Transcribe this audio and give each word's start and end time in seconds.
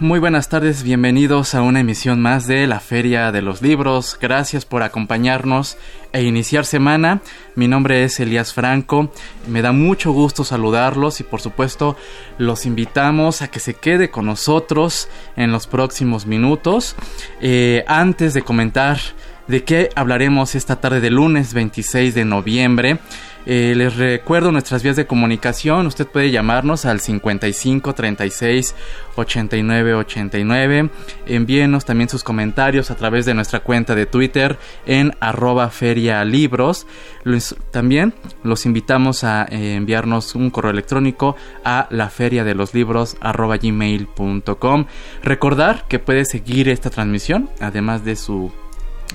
muy 0.00 0.18
buenas 0.18 0.48
tardes, 0.48 0.82
bienvenidos 0.82 1.54
a 1.54 1.60
una 1.60 1.80
emisión 1.80 2.22
más 2.22 2.46
de 2.46 2.66
la 2.66 2.80
Feria 2.80 3.32
de 3.32 3.42
los 3.42 3.60
Libros. 3.60 4.16
Gracias 4.18 4.64
por 4.64 4.82
acompañarnos 4.82 5.76
e 6.14 6.22
iniciar 6.22 6.64
semana. 6.64 7.20
Mi 7.54 7.68
nombre 7.68 8.02
es 8.02 8.18
Elías 8.18 8.54
Franco, 8.54 9.12
me 9.46 9.60
da 9.60 9.72
mucho 9.72 10.12
gusto 10.12 10.42
saludarlos 10.42 11.20
y 11.20 11.24
por 11.24 11.42
supuesto 11.42 11.98
los 12.38 12.64
invitamos 12.64 13.42
a 13.42 13.48
que 13.48 13.60
se 13.60 13.74
quede 13.74 14.10
con 14.10 14.24
nosotros 14.24 15.08
en 15.36 15.52
los 15.52 15.66
próximos 15.66 16.24
minutos. 16.24 16.96
Eh, 17.42 17.84
antes 17.86 18.32
de 18.32 18.40
comentar 18.40 18.98
de 19.48 19.64
qué 19.64 19.90
hablaremos 19.96 20.54
esta 20.54 20.76
tarde 20.76 21.00
de 21.00 21.10
lunes 21.10 21.52
26 21.52 22.14
de 22.14 22.24
noviembre, 22.24 23.00
eh, 23.46 23.74
les 23.76 23.96
recuerdo 23.96 24.52
nuestras 24.52 24.82
vías 24.82 24.96
de 24.96 25.06
comunicación. 25.06 25.86
Usted 25.86 26.06
puede 26.06 26.30
llamarnos 26.30 26.84
al 26.84 27.00
55 27.00 27.94
36 27.94 28.74
89 29.16 29.94
89. 29.94 30.90
Envíenos 31.26 31.84
también 31.84 32.08
sus 32.08 32.22
comentarios 32.22 32.90
a 32.90 32.96
través 32.96 33.24
de 33.26 33.34
nuestra 33.34 33.60
cuenta 33.60 33.94
de 33.94 34.06
Twitter 34.06 34.58
en 34.86 35.14
arroba 35.20 35.70
ferialibros. 35.70 36.86
también 37.70 38.14
los 38.42 38.66
invitamos 38.66 39.24
a 39.24 39.44
eh, 39.44 39.74
enviarnos 39.74 40.34
un 40.34 40.50
correo 40.50 40.70
electrónico 40.70 41.36
a 41.64 41.86
la 41.90 42.10
feria 42.10 42.44
de 42.44 42.54
los 42.54 42.74
libros. 42.74 43.16
Recordar 45.22 45.84
que 45.88 45.98
puede 45.98 46.24
seguir 46.24 46.68
esta 46.68 46.90
transmisión, 46.90 47.50
además 47.60 48.04
de 48.04 48.16
su 48.16 48.52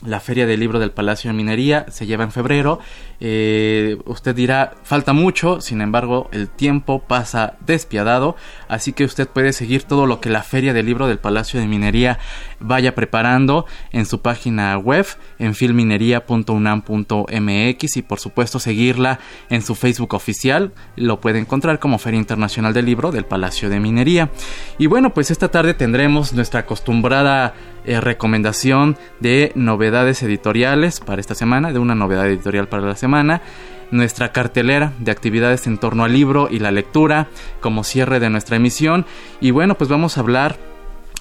la 0.05 0.21
Feria 0.21 0.47
del 0.47 0.61
Libro 0.61 0.79
del 0.79 0.91
Palacio 0.91 1.31
de 1.31 1.37
Minería 1.37 1.87
se 1.91 2.07
lleva 2.07 2.25
en 2.25 2.33
febrero. 2.33 2.81
Eh, 3.21 3.99
usted 4.05 4.35
dirá, 4.35 4.75
falta 4.83 5.13
mucho, 5.13 5.61
sin 5.61 5.81
embargo, 5.81 6.29
el 6.33 6.49
tiempo 6.49 6.99
pasa 7.01 7.57
despiadado, 7.65 8.35
así 8.69 8.93
que 8.93 9.05
usted 9.05 9.29
puede 9.29 9.53
seguir 9.53 9.85
todo 9.85 10.07
lo 10.07 10.21
que 10.21 10.31
la 10.31 10.43
Feria 10.43 10.73
del 10.73 10.87
Libro 10.87 11.07
del 11.07 11.19
Palacio 11.19 11.61
de 11.61 11.67
Minería 11.67 12.19
vaya 12.59 12.97
preparando 12.97 13.65
en 13.93 14.07
su 14.07 14.23
página 14.23 14.77
web, 14.77 15.07
en 15.39 15.55
filminería.unam.mx 15.55 17.97
y 17.97 18.03
por 18.03 18.19
supuesto 18.19 18.59
seguirla 18.59 19.21
en 19.51 19.63
su 19.63 19.77
Facebook 19.77 20.15
oficial. 20.15 20.73
Lo 20.97 21.21
puede 21.21 21.39
encontrar 21.39 21.79
como 21.79 21.99
Feria 21.99 22.19
Internacional 22.19 22.73
del 22.73 22.87
Libro 22.87 23.13
del 23.13 23.25
Palacio 23.25 23.71
de 23.71 23.79
Minería. 23.79 24.31
Y 24.79 24.87
bueno, 24.87 25.15
pues 25.15 25.31
esta 25.31 25.49
tarde 25.49 25.75
tendremos 25.75 26.33
nuestra 26.33 26.61
acostumbrada 26.61 27.55
eh, 27.85 28.01
recomendación 28.01 28.97
de 29.19 29.51
novedades 29.57 29.92
editoriales 29.93 31.01
para 31.01 31.21
esta 31.21 31.35
semana, 31.35 31.73
de 31.73 31.79
una 31.79 31.95
novedad 31.95 32.27
editorial 32.27 32.69
para 32.69 32.87
la 32.87 32.97
semana, 32.97 33.43
nuestra 33.91 34.33
cartelera 34.33 34.93
de 34.99 35.11
actividades 35.11 35.67
en 35.67 35.79
torno 35.79 36.05
al 36.05 36.13
libro 36.13 36.49
y 36.51 36.59
la 36.59 36.71
lectura 36.71 37.29
como 37.61 37.85
cierre 37.85 38.19
de 38.19 38.31
nuestra 38.31 38.57
emisión. 38.57 39.05
Y 39.41 39.51
bueno 39.51 39.77
pues 39.77 39.91
vamos 39.91 40.17
a 40.17 40.21
hablar 40.21 40.72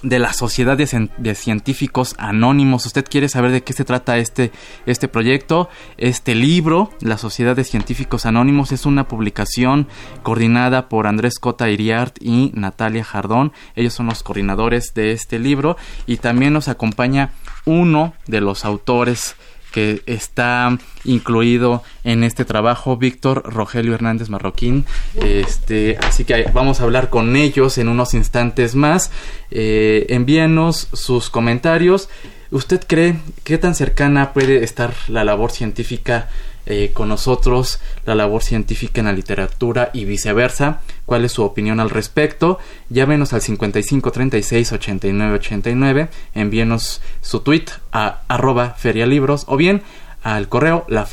de 0.03 0.19
la 0.19 0.33
Sociedad 0.33 0.77
de, 0.77 1.35
Científicos 1.35 2.15
Anónimos. 2.17 2.85
¿Usted 2.85 3.05
quiere 3.05 3.29
saber 3.29 3.51
de 3.51 3.63
qué 3.63 3.73
se 3.73 3.85
trata 3.85 4.17
este, 4.17 4.51
este 4.85 5.07
proyecto? 5.07 5.69
Este 5.97 6.35
libro, 6.35 6.91
La 7.01 7.17
Sociedad 7.17 7.55
de 7.55 7.63
Científicos 7.63 8.25
Anónimos, 8.25 8.71
es 8.71 8.85
una 8.85 9.07
publicación 9.07 9.87
coordinada 10.23 10.89
por 10.89 11.07
Andrés 11.07 11.39
Cota 11.39 11.69
Iriart 11.69 12.17
y 12.21 12.51
Natalia 12.53 13.03
Jardón. 13.03 13.53
Ellos 13.75 13.93
son 13.93 14.07
los 14.07 14.23
coordinadores 14.23 14.93
de 14.93 15.11
este 15.11 15.39
libro 15.39 15.77
y 16.07 16.17
también 16.17 16.53
nos 16.53 16.67
acompaña 16.67 17.31
uno 17.65 18.13
de 18.27 18.41
los 18.41 18.65
autores 18.65 19.35
que 19.71 20.01
está 20.05 20.77
incluido 21.03 21.83
en 22.03 22.23
este 22.23 22.45
trabajo, 22.45 22.97
Víctor 22.97 23.43
Rogelio 23.45 23.93
Hernández 23.93 24.29
Marroquín. 24.29 24.85
Este, 25.15 25.97
así 26.01 26.25
que 26.25 26.45
vamos 26.53 26.79
a 26.79 26.83
hablar 26.83 27.09
con 27.09 27.35
ellos 27.35 27.77
en 27.77 27.87
unos 27.87 28.13
instantes 28.13 28.75
más. 28.75 29.11
Eh, 29.49 30.05
envíenos 30.09 30.89
sus 30.93 31.29
comentarios. 31.29 32.09
¿Usted 32.51 32.81
cree 32.85 33.17
qué 33.43 33.57
tan 33.57 33.75
cercana 33.75 34.33
puede 34.33 34.63
estar 34.63 34.93
la 35.07 35.23
labor 35.23 35.51
científica 35.51 36.27
eh, 36.67 36.91
con 36.93 37.09
nosotros 37.09 37.79
la 38.05 38.13
labor 38.13 38.43
científica 38.43 39.01
en 39.01 39.07
la 39.07 39.13
literatura 39.13 39.89
y 39.93 40.05
viceversa. 40.05 40.81
¿Cuál 41.07 41.25
es 41.25 41.31
su 41.31 41.41
opinión 41.41 41.79
al 41.79 41.89
respecto? 41.89 42.59
Llámenos 42.89 43.33
al 43.33 43.41
55 43.41 44.11
36 44.11 44.71
89 44.71 45.35
89, 45.35 46.09
envíenos 46.35 47.01
su 47.21 47.39
tweet 47.39 47.65
a 47.91 48.21
arroba 48.27 48.75
ferialibros 48.77 49.45
o 49.47 49.57
bien 49.57 49.81
al 50.21 50.49
correo 50.49 50.85
la. 50.87 51.07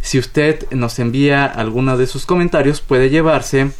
Si 0.00 0.18
usted 0.20 0.70
nos 0.70 0.98
envía 1.00 1.46
alguno 1.46 1.96
de 1.96 2.06
sus 2.06 2.24
comentarios 2.24 2.80
puede 2.80 3.10
llevarse 3.10 3.72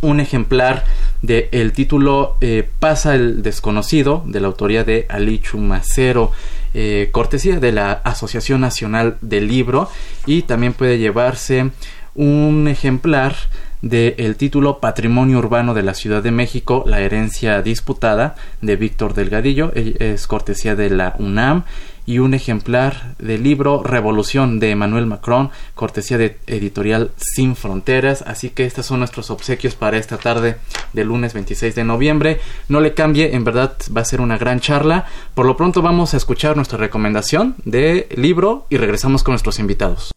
un 0.00 0.20
ejemplar 0.20 0.84
del 1.22 1.48
el 1.52 1.72
título 1.72 2.36
eh, 2.40 2.68
Pasa 2.78 3.14
el 3.14 3.42
desconocido 3.42 4.22
de 4.26 4.40
la 4.40 4.48
autoría 4.48 4.84
de 4.84 5.06
Ali 5.08 5.40
Chumacero. 5.40 6.32
Eh, 6.74 7.08
cortesía 7.10 7.58
de 7.58 7.72
la 7.72 7.92
Asociación 7.92 8.60
Nacional 8.60 9.16
del 9.22 9.48
Libro. 9.48 9.88
Y 10.26 10.42
también 10.42 10.74
puede 10.74 10.98
llevarse 10.98 11.70
un 12.14 12.68
ejemplar 12.68 13.34
del 13.82 14.36
título 14.36 14.78
Patrimonio 14.80 15.38
Urbano 15.38 15.74
de 15.74 15.82
la 15.82 15.94
Ciudad 15.94 16.22
de 16.22 16.30
México, 16.30 16.84
la 16.86 17.00
herencia 17.00 17.62
disputada 17.62 18.34
de 18.60 18.76
Víctor 18.76 19.14
Delgadillo, 19.14 19.70
es 19.74 20.26
cortesía 20.26 20.74
de 20.74 20.90
la 20.90 21.14
UNAM 21.18 21.64
y 22.06 22.20
un 22.20 22.34
ejemplar 22.34 23.16
del 23.18 23.42
libro 23.42 23.82
Revolución 23.82 24.60
de 24.60 24.70
Emmanuel 24.70 25.06
Macron, 25.06 25.50
cortesía 25.74 26.16
de 26.16 26.38
editorial 26.46 27.10
Sin 27.16 27.56
Fronteras. 27.56 28.22
Así 28.22 28.50
que 28.50 28.64
estos 28.64 28.86
son 28.86 29.00
nuestros 29.00 29.30
obsequios 29.30 29.74
para 29.74 29.98
esta 29.98 30.16
tarde 30.16 30.56
del 30.92 31.08
lunes 31.08 31.34
26 31.34 31.74
de 31.74 31.84
noviembre. 31.84 32.40
No 32.68 32.80
le 32.80 32.94
cambie, 32.94 33.34
en 33.34 33.44
verdad 33.44 33.76
va 33.94 34.02
a 34.02 34.04
ser 34.04 34.20
una 34.20 34.38
gran 34.38 34.60
charla. 34.60 35.06
Por 35.34 35.46
lo 35.46 35.56
pronto 35.56 35.82
vamos 35.82 36.14
a 36.14 36.16
escuchar 36.16 36.56
nuestra 36.56 36.78
recomendación 36.78 37.56
de 37.64 38.08
libro 38.16 38.66
y 38.70 38.76
regresamos 38.76 39.24
con 39.24 39.32
nuestros 39.32 39.58
invitados. 39.58 40.12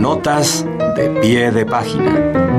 Notas 0.00 0.64
de 0.96 1.20
pie 1.20 1.50
de 1.50 1.66
página. 1.66 2.55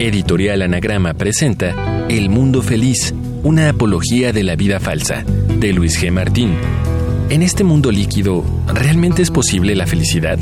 Editorial 0.00 0.62
Anagrama 0.62 1.12
presenta 1.14 2.06
El 2.08 2.30
Mundo 2.30 2.62
Feliz, 2.62 3.12
una 3.42 3.68
apología 3.68 4.32
de 4.32 4.44
la 4.44 4.54
vida 4.54 4.78
falsa, 4.78 5.24
de 5.58 5.72
Luis 5.72 6.00
G. 6.00 6.12
Martín. 6.12 6.54
En 7.30 7.42
este 7.42 7.64
mundo 7.64 7.90
líquido, 7.90 8.44
¿realmente 8.72 9.22
es 9.22 9.32
posible 9.32 9.74
la 9.74 9.88
felicidad? 9.88 10.38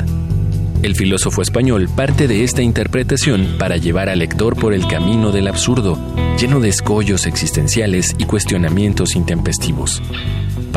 El 0.83 0.95
filósofo 0.95 1.41
español 1.41 1.89
parte 1.89 2.27
de 2.27 2.43
esta 2.43 2.61
interpretación 2.61 3.55
para 3.57 3.77
llevar 3.77 4.09
al 4.09 4.19
lector 4.19 4.55
por 4.55 4.75
el 4.75 4.87
camino 4.87 5.31
del 5.31 5.47
absurdo, 5.47 5.97
lleno 6.39 6.59
de 6.59 6.69
escollos 6.69 7.25
existenciales 7.25 8.13
y 8.19 8.25
cuestionamientos 8.25 9.15
intempestivos. 9.15 10.03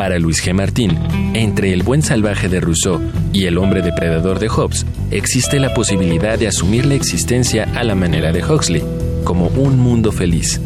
Para 0.01 0.17
Luis 0.17 0.43
G. 0.43 0.51
Martín, 0.51 0.97
entre 1.35 1.71
el 1.73 1.83
buen 1.83 2.01
salvaje 2.01 2.49
de 2.49 2.59
Rousseau 2.59 2.99
y 3.33 3.45
el 3.45 3.59
hombre 3.59 3.83
depredador 3.83 4.39
de 4.39 4.49
Hobbes, 4.49 4.83
existe 5.11 5.59
la 5.59 5.75
posibilidad 5.75 6.39
de 6.39 6.47
asumir 6.47 6.87
la 6.87 6.95
existencia 6.95 7.69
a 7.75 7.83
la 7.83 7.93
manera 7.93 8.31
de 8.31 8.43
Huxley, 8.43 8.83
como 9.23 9.49
un 9.49 9.77
mundo 9.77 10.11
feliz. 10.11 10.59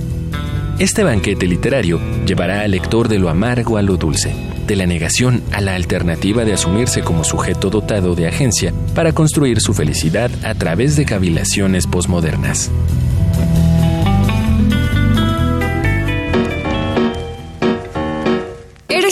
Este 0.79 1.03
banquete 1.03 1.47
literario 1.47 1.99
llevará 2.25 2.61
al 2.61 2.71
lector 2.71 3.09
de 3.09 3.19
lo 3.19 3.27
amargo 3.27 3.75
a 3.75 3.81
lo 3.81 3.97
dulce, 3.97 4.33
de 4.67 4.77
la 4.77 4.85
negación 4.85 5.43
a 5.51 5.59
la 5.59 5.75
alternativa 5.75 6.45
de 6.45 6.53
asumirse 6.53 7.01
como 7.01 7.25
sujeto 7.25 7.69
dotado 7.69 8.15
de 8.15 8.29
agencia 8.29 8.73
para 8.93 9.11
construir 9.11 9.59
su 9.59 9.73
felicidad 9.73 10.31
a 10.45 10.55
través 10.55 10.95
de 10.95 11.03
cavilaciones 11.03 11.87
posmodernas. 11.87 12.71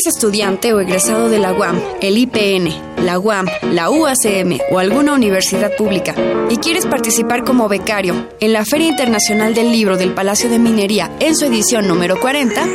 ¿Eres 0.04 0.16
estudiante 0.16 0.74
o 0.74 0.82
egresado 0.82 1.30
de 1.30 1.40
la 1.40 1.54
UAM, 1.54 1.82
el 2.02 2.18
IPN, 2.18 3.06
la 3.06 3.20
UAM, 3.20 3.46
la 3.72 3.90
UACM 3.90 4.60
o 4.70 4.80
alguna 4.80 5.14
universidad 5.14 5.74
pública 5.78 6.14
y 6.50 6.58
quieres 6.58 6.86
participar 6.86 7.46
como 7.46 7.70
becario 7.70 8.28
en 8.42 8.52
la 8.52 8.66
Feria 8.66 8.90
Internacional 8.90 9.54
del 9.54 9.72
Libro 9.72 9.96
del 9.96 10.14
Palacio 10.14 10.50
de 10.50 10.60
Minería 10.60 11.10
en 11.22 11.38
su 11.38 11.46
edición 11.46 11.88
número 11.88 12.20
40? 12.20 12.66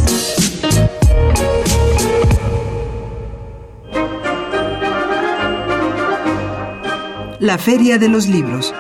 La 7.40 7.60
Feria 7.60 8.00
de 8.00 8.10
los 8.10 8.26
Libros. 8.26 8.74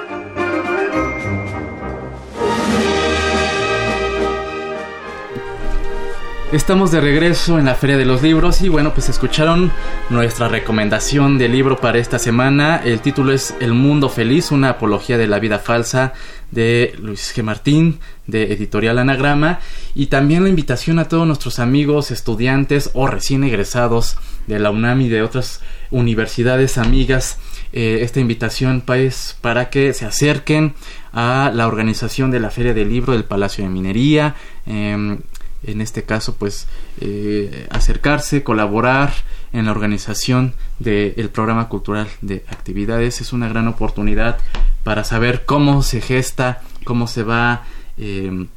Estamos 6.51 6.89
de 6.89 6.99
regreso 6.99 7.59
en 7.59 7.65
la 7.65 7.75
Feria 7.75 7.95
de 7.95 8.05
los 8.05 8.23
Libros 8.23 8.63
y 8.63 8.69
bueno, 8.69 8.91
pues 8.91 9.07
escucharon 9.07 9.71
nuestra 10.09 10.47
recomendación 10.47 11.37
de 11.37 11.47
libro 11.47 11.77
para 11.77 11.99
esta 11.99 12.17
semana. 12.17 12.81
El 12.83 13.01
título 13.01 13.33
es 13.33 13.53
El 13.59 13.73
Mundo 13.73 14.09
Feliz, 14.09 14.51
una 14.51 14.69
apología 14.69 15.19
de 15.19 15.27
la 15.27 15.37
vida 15.37 15.59
falsa 15.59 16.13
de 16.49 16.95
Luis 16.97 17.35
G. 17.35 17.43
Martín, 17.43 17.99
de 18.25 18.51
Editorial 18.51 18.97
Anagrama. 18.97 19.59
Y 19.93 20.07
también 20.07 20.41
la 20.41 20.49
invitación 20.49 20.97
a 20.97 21.07
todos 21.07 21.27
nuestros 21.27 21.59
amigos, 21.59 22.09
estudiantes 22.09 22.89
o 22.95 23.05
recién 23.05 23.43
egresados 23.43 24.17
de 24.47 24.57
la 24.57 24.71
UNAM 24.71 25.01
y 25.01 25.09
de 25.09 25.21
otras 25.21 25.61
universidades 25.91 26.79
amigas. 26.79 27.37
Eh, 27.73 27.99
esta 28.01 28.21
invitación 28.21 28.81
pues, 28.83 29.37
para 29.39 29.69
que 29.69 29.93
se 29.93 30.07
acerquen 30.07 30.73
a 31.13 31.51
la 31.53 31.67
organización 31.67 32.31
de 32.31 32.39
la 32.39 32.49
Feria 32.49 32.73
del 32.73 32.89
Libro 32.89 33.13
del 33.13 33.25
Palacio 33.25 33.63
de 33.63 33.69
Minería. 33.69 34.35
Em, 34.65 35.19
en 35.63 35.81
este 35.81 36.03
caso 36.03 36.35
pues 36.35 36.67
eh, 37.01 37.67
acercarse, 37.69 38.43
colaborar 38.43 39.13
en 39.51 39.65
la 39.65 39.71
organización 39.71 40.53
del 40.79 41.29
programa 41.29 41.69
cultural 41.69 42.07
de 42.21 42.45
actividades. 42.47 43.21
Es 43.21 43.33
una 43.33 43.49
gran 43.49 43.67
oportunidad 43.67 44.37
para 44.83 45.03
saber 45.03 45.45
cómo 45.45 45.83
se 45.83 46.01
gesta, 46.01 46.61
cómo 46.85 47.07
se 47.07 47.23
va 47.23 47.63
em, 47.97 48.47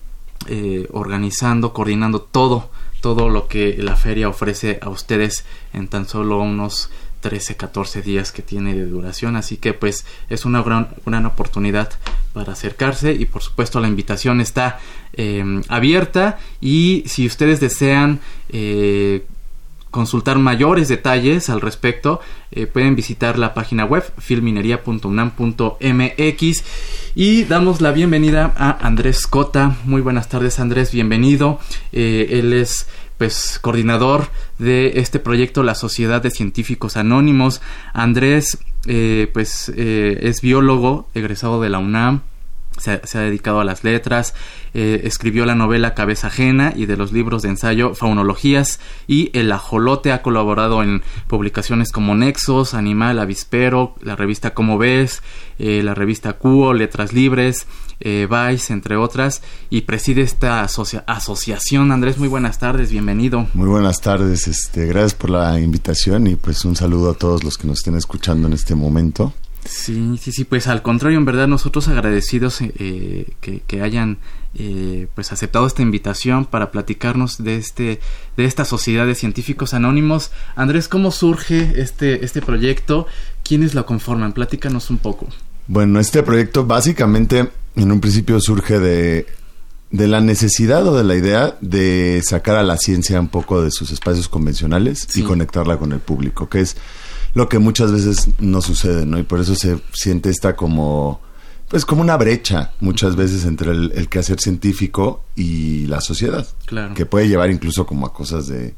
eh, 0.49 0.88
organizando, 0.93 1.72
coordinando 1.72 2.20
todo, 2.20 2.70
todo 3.00 3.28
lo 3.28 3.48
que 3.48 3.76
la 3.78 3.96
feria 3.96 4.28
ofrece 4.28 4.78
a 4.82 4.88
ustedes 4.88 5.44
en 5.72 5.88
tan 5.88 6.08
solo 6.08 6.40
unos 6.40 6.90
13, 7.22 7.56
14 7.56 8.02
días 8.02 8.32
que 8.32 8.42
tiene 8.42 8.74
de 8.74 8.84
duración, 8.84 9.36
así 9.36 9.56
que 9.56 9.72
pues 9.72 10.04
es 10.28 10.44
una 10.44 10.62
gran, 10.62 11.24
oportunidad 11.24 11.90
para 12.32 12.52
acercarse 12.52 13.12
y 13.12 13.26
por 13.26 13.42
supuesto 13.42 13.80
la 13.80 13.88
invitación 13.88 14.40
está 14.40 14.80
em, 15.12 15.62
abierta 15.69 16.38
y 16.60 17.04
si 17.06 17.26
ustedes 17.26 17.60
desean 17.60 18.20
eh, 18.50 19.24
consultar 19.92 20.38
mayores 20.38 20.88
detalles 20.88 21.48
al 21.50 21.60
respecto, 21.60 22.20
eh, 22.50 22.66
pueden 22.66 22.96
visitar 22.96 23.38
la 23.38 23.54
página 23.54 23.84
web 23.84 24.02
filminería.unam.mx 24.19 26.64
y 27.14 27.44
damos 27.44 27.80
la 27.82 27.92
bienvenida 27.92 28.52
a 28.56 28.84
Andrés 28.84 29.26
Cota. 29.26 29.76
Muy 29.84 30.00
buenas 30.00 30.30
tardes 30.30 30.58
Andrés, 30.58 30.92
bienvenido. 30.92 31.60
Eh, 31.92 32.28
él 32.30 32.54
es 32.54 32.88
pues 33.18 33.58
coordinador 33.60 34.28
de 34.58 35.00
este 35.00 35.18
proyecto 35.18 35.62
La 35.62 35.74
Sociedad 35.74 36.22
de 36.22 36.30
Científicos 36.30 36.96
Anónimos. 36.96 37.60
Andrés 37.92 38.58
eh, 38.86 39.30
pues 39.32 39.72
eh, 39.76 40.18
es 40.22 40.40
biólogo 40.40 41.08
egresado 41.14 41.60
de 41.60 41.70
la 41.70 41.78
UNAM, 41.78 42.22
se, 42.78 43.19
ha 43.19 43.20
dedicado 43.20 43.60
a 43.60 43.64
las 43.64 43.84
letras, 43.84 44.34
eh, 44.74 45.02
escribió 45.04 45.46
la 45.46 45.54
novela 45.54 45.94
Cabeza 45.94 46.28
Ajena 46.28 46.72
y 46.74 46.86
de 46.86 46.96
los 46.96 47.12
libros 47.12 47.42
de 47.42 47.50
ensayo 47.50 47.94
Faunologías 47.94 48.80
y 49.06 49.30
El 49.38 49.52
Ajolote 49.52 50.12
ha 50.12 50.22
colaborado 50.22 50.82
en 50.82 51.02
publicaciones 51.28 51.92
como 51.92 52.14
Nexos, 52.14 52.74
Animal, 52.74 53.19
Avispero, 53.19 53.94
la 54.00 54.16
revista 54.16 54.54
Como 54.54 54.78
Ves, 54.78 55.22
la 55.58 55.94
revista 55.94 56.32
Cuo, 56.32 56.74
Letras 56.74 57.12
Libres, 57.12 57.66
eh, 58.04 58.26
Vice, 58.28 58.72
entre 58.72 58.96
otras, 58.96 59.42
y 59.70 59.82
preside 59.82 60.22
esta 60.22 60.62
asociación. 60.62 61.92
Andrés, 61.92 62.19
muy 62.19 62.26
buenas 62.26 62.58
tardes, 62.58 62.90
bienvenido. 62.90 63.46
Muy 63.54 63.69
buenas 63.69 64.00
tardes, 64.00 64.48
este, 64.48 64.86
gracias 64.86 65.14
por 65.14 65.30
la 65.30 65.60
invitación 65.60 66.26
y 66.26 66.34
pues 66.34 66.64
un 66.64 66.74
saludo 66.74 67.10
a 67.10 67.14
todos 67.14 67.44
los 67.44 67.56
que 67.56 67.69
nos 67.69 67.78
estén 67.78 67.96
escuchando 67.96 68.48
en 68.48 68.54
este 68.54 68.74
momento. 68.74 69.32
Sí, 69.64 70.18
sí, 70.20 70.32
sí, 70.32 70.44
pues 70.44 70.66
al 70.66 70.82
contrario, 70.82 71.18
en 71.18 71.24
verdad 71.24 71.46
nosotros 71.46 71.86
agradecidos 71.88 72.58
eh, 72.60 73.32
que, 73.40 73.82
hayan 73.82 74.18
eh, 74.54 75.06
pues 75.14 75.32
aceptado 75.32 75.66
esta 75.66 75.82
invitación 75.82 76.46
para 76.46 76.70
platicarnos 76.70 77.42
de 77.42 77.56
este 77.56 78.00
de 78.36 78.44
esta 78.44 78.64
sociedad 78.64 79.06
de 79.06 79.14
científicos 79.14 79.72
anónimos. 79.72 80.32
Andrés, 80.56 80.88
¿cómo 80.88 81.12
surge 81.12 81.80
este 81.80 82.24
este 82.24 82.42
proyecto? 82.42 83.06
¿Quiénes 83.44 83.74
lo 83.74 83.86
conforman? 83.86 84.32
Platícanos 84.32 84.90
un 84.90 84.98
poco. 84.98 85.28
Bueno, 85.68 86.00
este 86.00 86.22
proyecto 86.22 86.66
básicamente 86.66 87.50
en 87.76 87.92
un 87.92 88.00
principio 88.00 88.40
surge 88.40 88.80
de, 88.80 89.26
de 89.92 90.08
la 90.08 90.20
necesidad 90.20 90.86
o 90.88 90.96
de 90.96 91.04
la 91.04 91.14
idea 91.14 91.56
de 91.60 92.20
sacar 92.24 92.56
a 92.56 92.64
la 92.64 92.78
ciencia 92.78 93.20
un 93.20 93.28
poco 93.28 93.62
de 93.62 93.70
sus 93.70 93.92
espacios 93.92 94.28
convencionales 94.28 95.06
y 95.14 95.22
conectarla 95.22 95.76
con 95.76 95.92
el 95.92 96.00
público, 96.00 96.48
que 96.48 96.60
es 96.60 96.76
lo 97.34 97.49
que 97.49 97.58
muchas 97.58 97.93
veces 97.93 98.29
no 98.38 98.61
sucede, 98.61 99.06
¿no? 99.06 99.19
Y 99.19 99.23
por 99.23 99.40
eso 99.40 99.55
se 99.55 99.81
siente 99.93 100.31
esta 100.31 100.55
como 100.56 101.20
pues 101.69 101.87
como 101.87 102.02
una 102.02 102.19
brecha 102.19 102.72
muchas 102.81 103.17
veces 103.17 103.46
entre 103.46 103.70
el, 103.70 103.93
el 103.94 104.10
quehacer 104.10 104.39
científico 104.39 105.24
y 105.34 105.86
la 105.86 106.03
sociedad, 106.03 106.46
claro. 106.67 106.93
que 106.93 107.06
puede 107.06 107.29
llevar 107.29 107.51
incluso 107.51 107.86
como 107.86 108.06
a 108.06 108.12
cosas 108.12 108.46
de, 108.46 108.74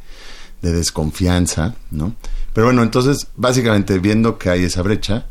de 0.63 0.73
desconfianza, 0.73 1.75
¿no? 1.91 2.15
Pero 2.53 2.69
bueno, 2.69 2.85
entonces 2.85 3.27
básicamente 3.35 3.99
viendo 3.99 4.39
que 4.39 4.49
hay 4.49 4.63
esa 4.63 4.83
brecha, 4.83 5.27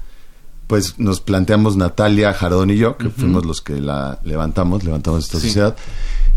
pues 0.68 1.00
nos 1.00 1.22
planteamos 1.22 1.78
Natalia, 1.78 2.34
Jardón 2.34 2.70
y 2.70 2.78
yo, 2.78 2.98
que 2.98 3.10
fuimos 3.10 3.46
los 3.46 3.62
que 3.62 3.80
la 3.80 4.20
levantamos, 4.24 4.84
levantamos 4.84 5.24
esta 5.24 5.40
sociedad, 5.40 5.76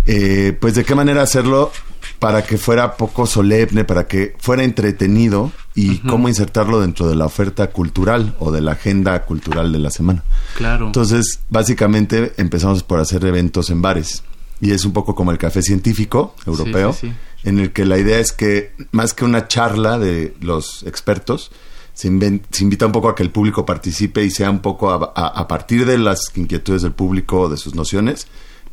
eh, 0.06 0.56
pues 0.60 0.76
de 0.76 0.84
qué 0.84 0.94
manera 0.94 1.22
hacerlo 1.22 1.72
para 2.18 2.42
que 2.44 2.58
fuera 2.58 2.96
poco 2.96 3.26
solemne, 3.26 3.84
para 3.84 4.06
que 4.06 4.34
fuera 4.38 4.64
entretenido 4.64 5.52
y 5.74 5.98
cómo 5.98 6.28
insertarlo 6.28 6.80
dentro 6.80 7.08
de 7.08 7.14
la 7.14 7.26
oferta 7.26 7.68
cultural 7.68 8.34
o 8.38 8.50
de 8.50 8.60
la 8.60 8.72
agenda 8.72 9.24
cultural 9.24 9.72
de 9.72 9.78
la 9.78 9.90
semana. 9.90 10.24
Claro. 10.56 10.86
Entonces, 10.86 11.40
básicamente 11.50 12.32
empezamos 12.38 12.82
por 12.82 13.00
hacer 13.00 13.24
eventos 13.24 13.70
en 13.70 13.82
bares 13.82 14.22
y 14.60 14.72
es 14.72 14.84
un 14.84 14.92
poco 14.92 15.14
como 15.14 15.30
el 15.32 15.38
café 15.38 15.62
científico 15.62 16.34
europeo, 16.46 16.96
en 17.44 17.58
el 17.58 17.72
que 17.72 17.84
la 17.84 17.98
idea 17.98 18.18
es 18.18 18.32
que 18.32 18.72
más 18.92 19.12
que 19.12 19.24
una 19.24 19.48
charla 19.48 19.98
de 19.98 20.34
los 20.40 20.82
expertos, 20.84 21.50
se, 21.92 22.08
invita 22.08 22.86
un 22.86 22.92
poco 22.92 23.08
a 23.08 23.14
que 23.14 23.22
el 23.22 23.30
público 23.30 23.64
participe 23.64 24.22
y 24.22 24.30
sea 24.30 24.50
un 24.50 24.60
poco 24.60 24.90
a, 24.92 25.48
partir 25.48 25.86
de 25.86 25.98
las 25.98 26.20
inquietudes 26.34 26.82
del 26.82 26.92
público, 26.92 27.48
de 27.48 27.56
sus 27.56 27.74
nociones, 27.74 28.26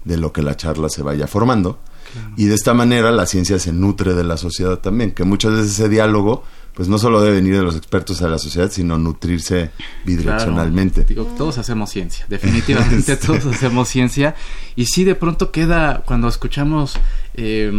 de 0.04 0.18
lo 0.18 0.34
que 0.34 0.42
la 0.42 0.58
charla 0.58 0.90
se 0.90 1.04
vaya 1.04 1.28
formando. 1.28 1.80
Y 2.38 2.46
de 2.46 2.56
esta 2.56 2.74
manera 2.74 3.12
la 3.12 3.26
ciencia 3.26 3.60
se 3.60 3.74
nutre 3.74 4.14
de 4.14 4.24
la 4.24 4.38
sociedad 4.38 4.80
también, 4.80 5.12
que 5.12 5.24
muchas 5.24 5.54
veces 5.54 5.72
ese 5.72 5.90
diálogo 5.90 6.44
pues 6.74 6.90
no 6.90 6.98
solo 6.98 7.22
debe 7.22 7.36
venir 7.36 7.56
de 7.56 7.62
los 7.62 7.76
expertos 7.76 8.22
a 8.24 8.28
la 8.28 8.40
sociedad, 8.40 8.72
sino 8.72 8.98
nutrirse 8.98 9.70
bidireccionalmente. 10.06 11.04
Digo, 11.04 11.26
todos 11.38 11.60
hacemos 11.60 11.92
ciencia, 11.92 12.26
definitivamente 12.28 13.16
todos 13.18 13.46
hacemos 13.46 13.88
ciencia. 13.90 14.36
Y 14.76 14.86
sí, 14.88 15.04
de 15.04 15.14
pronto 15.14 15.52
queda, 15.52 16.02
cuando 16.04 16.28
escuchamos 16.28 16.96
eh, 17.36 17.72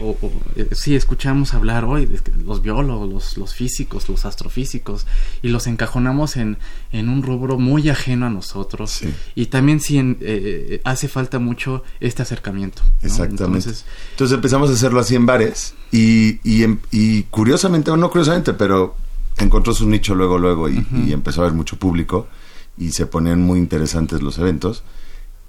o, 0.00 0.16
eh, 0.56 0.68
sí 0.72 0.94
escuchamos 0.94 1.54
hablar 1.54 1.84
hoy 1.84 2.06
de 2.06 2.20
los 2.44 2.62
biólogos, 2.62 3.36
los, 3.36 3.54
físicos, 3.54 4.08
los 4.08 4.24
astrofísicos 4.24 5.06
y 5.42 5.48
los 5.48 5.66
encajonamos 5.66 6.36
en, 6.36 6.58
en 6.92 7.08
un 7.08 7.22
rubro 7.22 7.58
muy 7.58 7.88
ajeno 7.88 8.26
a 8.26 8.30
nosotros 8.30 9.00
y 9.34 9.46
también 9.46 9.80
sí 9.80 9.98
eh, 9.98 10.16
eh, 10.20 10.80
hace 10.84 11.08
falta 11.08 11.38
mucho 11.38 11.82
este 12.00 12.22
acercamiento. 12.22 12.82
Exactamente. 13.02 13.70
Entonces, 14.10 14.34
empezamos 14.34 14.70
a 14.70 14.74
hacerlo 14.74 15.00
así 15.00 15.14
en 15.14 15.26
bares 15.26 15.74
y, 15.90 16.40
y, 16.48 16.62
em, 16.62 16.78
y 16.90 17.24
curiosamente, 17.24 17.90
o 17.90 17.96
no 17.96 18.10
curiosamente, 18.10 18.54
pero 18.54 18.96
encontró 19.36 19.72
su 19.72 19.88
nicho 19.88 20.14
luego, 20.14 20.38
luego 20.38 20.68
y, 20.68 20.86
y 21.06 21.12
empezó 21.12 21.42
a 21.42 21.44
haber 21.44 21.56
mucho 21.56 21.78
público 21.78 22.28
y 22.76 22.92
se 22.92 23.06
ponían 23.06 23.40
muy 23.40 23.58
interesantes 23.58 24.22
los 24.22 24.38
eventos. 24.38 24.82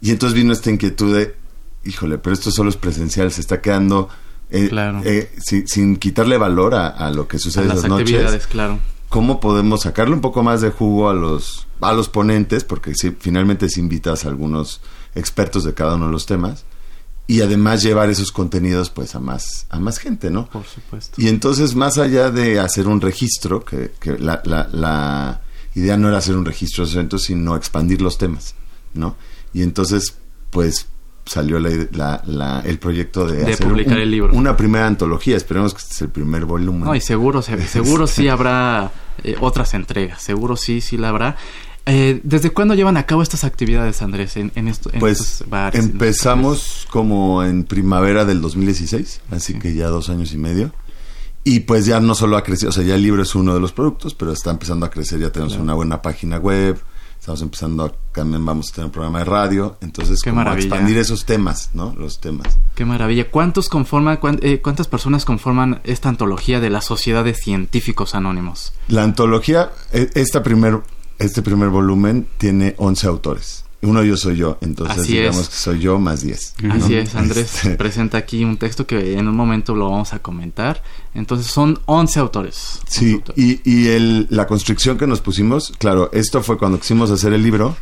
Y 0.02 0.12
entonces 0.12 0.36
vino 0.36 0.54
esta 0.54 0.72
inquietud 0.72 1.16
de, 1.16 1.36
híjole, 1.84 2.18
pero 2.18 2.34
esto 2.34 2.52
solo 2.52 2.70
es 2.70 2.78
presencial, 2.78 3.32
se 3.32 3.42
está 3.42 3.62
quedando 3.62 4.10
eh, 4.52 4.70
eh, 5.06 5.32
sin, 5.66 5.98
quitarle 5.98 6.38
valor 6.38 6.74
a, 6.76 7.10
lo 7.12 7.28
que 7.28 7.40
sucede 7.40 7.64
en 7.64 7.70
las 7.70 7.88
noches. 7.88 8.48
Claro. 8.48 8.80
¿Cómo 9.10 9.40
podemos 9.40 9.82
sacarle 9.82 10.14
un 10.14 10.22
poco 10.22 10.44
más 10.44 10.62
de 10.62 10.70
jugo 10.70 11.10
a 11.10 11.14
los, 11.14 11.68
a 11.82 11.94
los 11.94 12.10
ponentes? 12.10 12.64
Porque 12.64 12.94
si, 12.96 13.12
finalmente 13.12 13.70
si 13.70 13.80
invitas 13.80 14.26
a 14.26 14.30
algunos 14.30 14.82
expertos 15.16 15.64
de 15.64 15.74
cada 15.74 15.96
uno 15.96 16.06
de 16.08 16.12
los 16.12 16.26
temas 16.26 16.66
y 17.26 17.42
además 17.42 17.84
llevar 17.84 18.10
esos 18.10 18.32
contenidos 18.32 18.90
pues 18.90 19.14
a 19.14 19.20
más 19.20 19.68
a 19.70 19.80
más 19.80 20.00
gente, 20.00 20.32
¿no? 20.32 20.50
Por 20.50 20.66
supuesto. 20.66 21.22
Y 21.22 21.28
entonces 21.28 21.76
más 21.76 21.98
allá 21.98 22.32
de 22.32 22.60
hacer 22.60 22.88
un 22.88 23.02
registro, 23.02 23.64
que, 23.64 23.92
que 24.00 24.18
la, 24.18 24.42
la, 24.46 24.68
la, 24.72 25.42
idea 25.76 25.96
no 25.96 26.08
era 26.08 26.18
hacer 26.18 26.36
un 26.36 26.46
registro 26.46 26.86
de 26.86 26.92
eventos, 26.92 27.24
sino 27.24 27.56
expandir 27.56 28.02
los 28.02 28.18
temas, 28.18 28.56
¿no? 28.96 29.16
Y 29.54 29.62
entonces 29.62 30.16
pues 30.50 30.88
salió 31.30 31.60
la, 31.60 32.24
la, 32.26 32.62
el 32.66 32.80
proyecto 32.80 33.28
de, 33.28 33.44
hacer 33.44 33.68
publicar 33.68 34.00
el 34.00 34.10
libro. 34.10 34.34
una 34.34 34.58
primera 34.58 34.88
antología, 34.88 35.38
esperemos 35.38 35.76
que 35.76 35.82
este 35.82 35.94
sea 35.94 36.06
el 36.06 36.12
primer 36.12 36.46
volumen. 36.46 36.86
No, 36.86 36.96
y 36.96 37.02
seguro, 37.02 37.42
seguro 37.68 38.08
sí 38.08 38.28
habrá 38.28 38.92
eh, 39.24 39.36
otras 39.40 39.76
entregas, 39.76 40.24
seguro 40.24 40.58
sí, 40.58 40.82
sí 40.82 40.98
la 40.98 41.10
habrá. 41.10 41.38
Eh, 41.86 42.20
¿Desde 42.24 42.50
cuándo 42.50 42.74
llevan 42.74 42.98
a 42.98 43.06
cabo 43.06 43.22
estas 43.22 43.44
actividades, 43.44 44.02
Andrés, 44.02 44.38
en, 44.38 44.52
en, 44.56 44.68
esto, 44.68 44.90
pues 45.00 45.20
estos 45.20 45.50
bares? 45.50 45.80
Empezamos 45.80 46.88
como 46.90 47.44
en 47.44 47.64
primavera 47.64 48.26
del 48.26 48.42
2016, 48.42 49.22
así 49.30 49.60
que 49.60 49.76
ya 49.76 49.88
dos 49.88 50.10
años 50.10 50.34
y 50.34 50.38
medio. 50.38 50.74
Y 51.44 51.62
pues 51.62 51.86
ya 51.86 52.00
no 52.00 52.16
solo 52.16 52.38
ha 52.38 52.44
crecido, 52.44 52.70
o 52.70 52.72
sea, 52.72 52.84
ya 52.84 52.96
el 52.96 53.04
libro 53.04 53.22
es 53.22 53.34
uno 53.36 53.54
de 53.54 53.60
los 53.60 53.72
productos, 53.72 54.16
pero 54.16 54.32
está 54.34 54.50
empezando 54.50 54.86
a 54.86 54.90
crecer, 54.90 55.20
ya 55.20 55.32
tenemos 55.32 55.56
una 55.58 55.74
buena 55.74 56.02
página 56.02 56.38
web, 56.38 56.80
estamos 57.30 57.42
empezando 57.44 57.86
a, 57.86 57.92
también 58.12 58.44
vamos 58.44 58.72
a 58.72 58.76
tener 58.76 58.86
un 58.86 58.92
programa 58.92 59.20
de 59.20 59.26
radio, 59.26 59.78
entonces 59.82 60.20
Qué 60.24 60.32
como 60.32 60.42
expandir 60.52 60.98
esos 60.98 61.26
temas, 61.26 61.70
¿no? 61.76 61.94
Los 61.96 62.20
temas. 62.20 62.58
Qué 62.74 62.86
maravilla. 62.86 63.30
¿Cuántos 63.30 63.70
conforman, 63.70 64.20
eh, 64.42 64.62
cuántas 64.62 64.88
personas 64.88 65.26
conforman 65.26 65.80
esta 65.84 66.10
antología 66.10 66.60
de 66.60 66.72
la 66.72 66.82
Sociedad 66.82 67.24
de 67.24 67.36
Científicos 67.36 68.16
Anónimos? 68.16 68.74
La 68.88 69.04
antología, 69.04 69.70
e, 69.92 70.10
esta 70.16 70.42
primer 70.42 70.82
este 71.20 71.42
primer 71.44 71.70
volumen 71.70 72.28
tiene 72.38 72.74
11 72.78 73.08
autores. 73.08 73.66
Uno 73.82 74.04
yo 74.04 74.18
soy 74.18 74.36
yo, 74.36 74.58
entonces 74.60 75.08
digamos 75.08 75.48
que 75.48 75.56
soy 75.56 75.80
yo 75.80 76.00
más 76.00 76.22
10. 76.22 76.56
Así 76.72 76.96
es, 76.96 77.16
Andrés 77.16 77.56
este, 77.56 77.70
presenta 77.78 78.18
aquí 78.18 78.44
un 78.44 78.58
texto 78.58 78.86
que 78.86 79.18
en 79.18 79.28
un 79.28 79.36
momento 79.36 79.74
lo 79.74 79.90
vamos 79.90 80.14
a 80.14 80.20
comentar. 80.20 80.84
Entonces 81.14 81.48
son 81.48 81.80
11 81.86 82.20
autores. 82.20 82.82
Sí, 82.88 83.22
y, 83.38 83.62
y 83.64 83.88
el, 83.88 84.28
la 84.30 84.48
construcción 84.48 84.98
que 84.98 85.08
nos 85.08 85.22
pusimos, 85.22 85.72
claro, 85.78 86.10
esto 86.12 86.44
fue 86.44 86.58
cuando 86.58 86.80
quisimos 86.80 87.10
hacer 87.10 87.32
el 87.32 87.42
libro. 87.42 87.78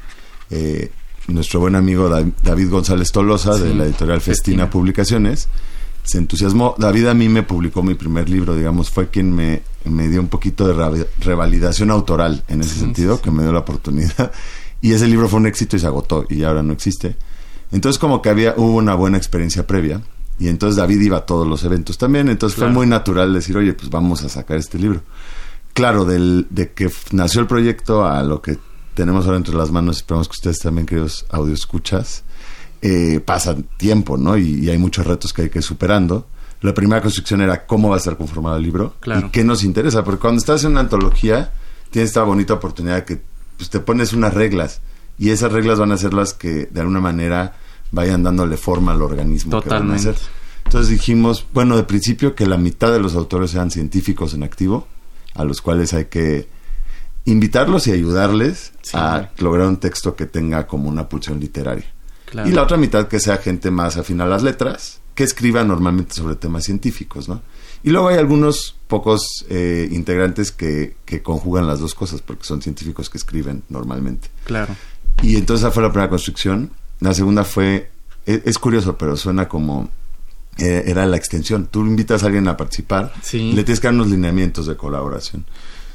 Eh, 0.51 0.92
nuestro 1.27 1.60
buen 1.60 1.75
amigo 1.75 2.10
David 2.10 2.70
González 2.70 3.12
Tolosa 3.12 3.58
de 3.58 3.74
la 3.74 3.84
editorial 3.84 4.22
Festina 4.22 4.70
Publicaciones 4.70 5.50
se 6.08 6.18
entusiasmó. 6.18 6.74
David 6.77 7.08
a 7.08 7.13
mí 7.13 7.27
me 7.27 7.44
publicó 7.44 7.84
mi 7.84 7.96
primer 7.96 8.30
libro, 8.30 8.56
digamos, 8.56 8.89
fue 8.89 9.10
quien 9.10 9.34
me, 9.34 9.62
me 9.84 10.08
dio 10.08 10.22
un 10.22 10.30
poquito 10.30 10.66
de 10.68 11.06
revalidación 11.20 11.92
autoral 11.92 12.44
en 12.48 12.62
ese 12.62 12.80
sentido, 12.80 13.22
que 13.22 13.30
me 13.30 13.44
dio 13.44 13.51
la 13.51 13.60
oportunidad. 13.60 14.32
Y 14.81 14.93
ese 14.93 15.07
libro 15.07 15.27
fue 15.27 15.39
un 15.39 15.48
éxito 15.48 15.75
y 15.75 15.79
se 15.79 15.88
agotó 15.88 16.25
y 16.29 16.43
ahora 16.43 16.63
no 16.63 16.74
existe. 16.74 17.15
Entonces 17.72 18.00
como 18.00 18.22
que 18.22 18.29
había, 18.29 18.53
hubo 18.57 18.75
una 18.75 18.96
buena 18.96 19.17
experiencia 19.17 19.65
previa. 19.65 20.01
Y 20.39 20.50
entonces 20.50 20.77
David 20.77 21.01
iba 21.01 21.17
a 21.17 21.25
todos 21.25 21.48
los 21.48 21.63
eventos 21.63 21.98
también. 21.98 22.29
Entonces 22.29 22.57
fue 22.57 22.69
muy 22.69 22.86
natural 22.86 23.34
decir, 23.34 23.57
oye, 23.57 23.74
pues 23.74 23.89
vamos 23.89 24.24
a 24.24 24.29
sacar 24.29 24.57
este 24.57 24.77
libro. 24.77 25.01
Claro, 25.74 26.05
del, 26.05 26.48
de 26.50 26.72
que 26.72 26.89
nació 27.12 27.41
el 27.41 27.48
proyecto 27.48 28.05
a 28.05 28.22
lo 28.24 28.41
que 28.41 28.57
tenemos 28.93 29.25
ahora 29.25 29.38
entre 29.38 29.53
las 29.53 29.72
manos, 29.72 29.98
esperamos 29.98 30.27
que 30.27 30.34
ustedes 30.34 30.57
también, 30.57 30.88
queridos 30.88 31.27
audio 31.29 31.53
escuchas, 31.53 32.24
eh, 32.81 33.19
pasa 33.24 33.55
tiempo, 33.77 34.17
¿no? 34.17 34.38
Y, 34.38 34.69
hay 34.69 34.77
muchos 34.79 35.05
retos 35.05 35.34
que 35.34 35.43
hay 35.43 35.50
que 35.50 35.60
ir 35.60 35.63
superando. 35.63 36.27
La 36.62 36.74
primera 36.74 37.01
construcción 37.01 37.41
era 37.41 37.67
cómo 37.67 37.89
va 37.89 37.96
a 37.96 37.98
estar 38.00 38.17
conformado 38.17 38.57
el 38.57 38.63
libro 38.63 38.96
y 39.05 39.29
qué 39.29 39.43
nos 39.43 39.63
interesa, 39.63 40.03
porque 40.03 40.22
cuando 40.22 40.39
estás 40.39 40.63
en 40.63 40.72
una 40.72 40.79
antología 40.79 41.53
tienes 41.91 42.10
esta 42.10 42.24
bonita 42.24 42.55
oportunidad 42.55 43.05
que 43.05 43.22
pues, 43.58 43.70
te 43.70 43.80
pones 43.80 44.14
unas 44.14 44.34
reglas 44.34 44.82
y 45.18 45.32
esas 45.32 45.52
reglas 45.52 45.80
van 45.80 45.92
a 45.92 45.98
ser 45.98 46.14
las 46.14 46.34
que 46.34 46.68
de 46.68 46.80
alguna 46.80 47.00
manera 47.00 47.58
vayan 47.92 48.24
dándole 48.24 48.58
forma 48.58 48.92
al 48.94 49.02
organismo 49.02 49.52
Totalmente. 49.52 49.98
que 49.98 50.06
van 50.06 50.16
a 50.16 50.18
hacer. 50.18 50.30
Entonces 50.66 50.90
dijimos, 50.90 51.46
bueno, 51.54 51.78
de 51.78 51.84
principio 51.84 52.36
que 52.36 52.46
la 52.46 52.58
mitad 52.58 52.92
de 52.92 53.00
los 53.00 53.16
autores 53.16 53.52
sean 53.52 53.72
científicos 53.72 54.34
en 54.34 54.44
activo, 54.44 54.88
a 55.34 55.46
los 55.46 55.62
cuales 55.62 55.94
hay 55.94 56.06
que 56.06 56.50
invitarlos 57.26 57.88
y 57.88 57.92
ayudarles 57.92 58.74
a 58.94 59.30
lograr 59.38 59.68
un 59.68 59.78
texto 59.78 60.16
que 60.16 60.26
tenga 60.26 60.68
como 60.68 60.90
una 60.90 61.08
pulsión 61.08 61.40
literaria. 61.40 61.86
Y 62.46 62.52
la 62.52 62.64
otra 62.64 62.78
mitad 62.78 63.08
que 63.08 63.20
sea 63.20 63.38
gente 63.38 63.72
más 63.72 63.96
afín 63.98 64.20
a 64.20 64.26
las 64.26 64.44
letras, 64.44 65.00
que 65.16 65.24
escriba 65.24 65.64
normalmente 65.64 66.14
sobre 66.14 66.36
temas 66.36 66.66
científicos, 66.66 67.30
¿no? 67.30 67.42
Y 67.88 67.89
luego 67.89 68.10
hay 68.10 68.17
algunos 68.17 68.75
pocos 68.89 69.46
eh, 69.48 69.88
integrantes 69.94 70.51
que, 70.51 70.98
que, 71.06 71.22
conjugan 71.22 71.67
las 71.67 71.79
dos 71.79 71.96
cosas, 71.96 72.22
porque 72.22 72.44
son 72.44 72.62
científicos 72.62 73.10
que 73.10 73.17
escriben 73.17 73.63
normalmente. 73.70 74.27
Claro. 74.44 74.75
Y 75.22 75.38
entonces 75.38 75.63
esa 75.63 75.72
fue 75.72 75.84
la 75.84 75.89
primera 75.89 76.10
construcción. 76.10 76.72
La 77.00 77.13
segunda 77.13 77.46
fue, 77.46 77.89
e, 78.25 78.41
es, 78.44 78.60
curioso, 78.60 78.98
pero 78.98 79.15
suena 79.15 79.48
como, 79.48 79.89
eh, 80.58 80.84
era 80.86 81.06
la 81.06 81.15
extensión. 81.15 81.67
Tú 81.72 81.86
invitas 81.86 82.24
a 82.24 82.25
alguien 82.25 82.50
a 82.50 82.58
participar, 82.58 83.13
y 83.32 83.53
le 83.53 83.63
tienes 83.63 83.79
que 83.79 83.88
dar 83.88 83.94
unos 83.94 84.10
lineamientos 84.10 84.67
de 84.67 84.75
colaboración. 84.75 85.46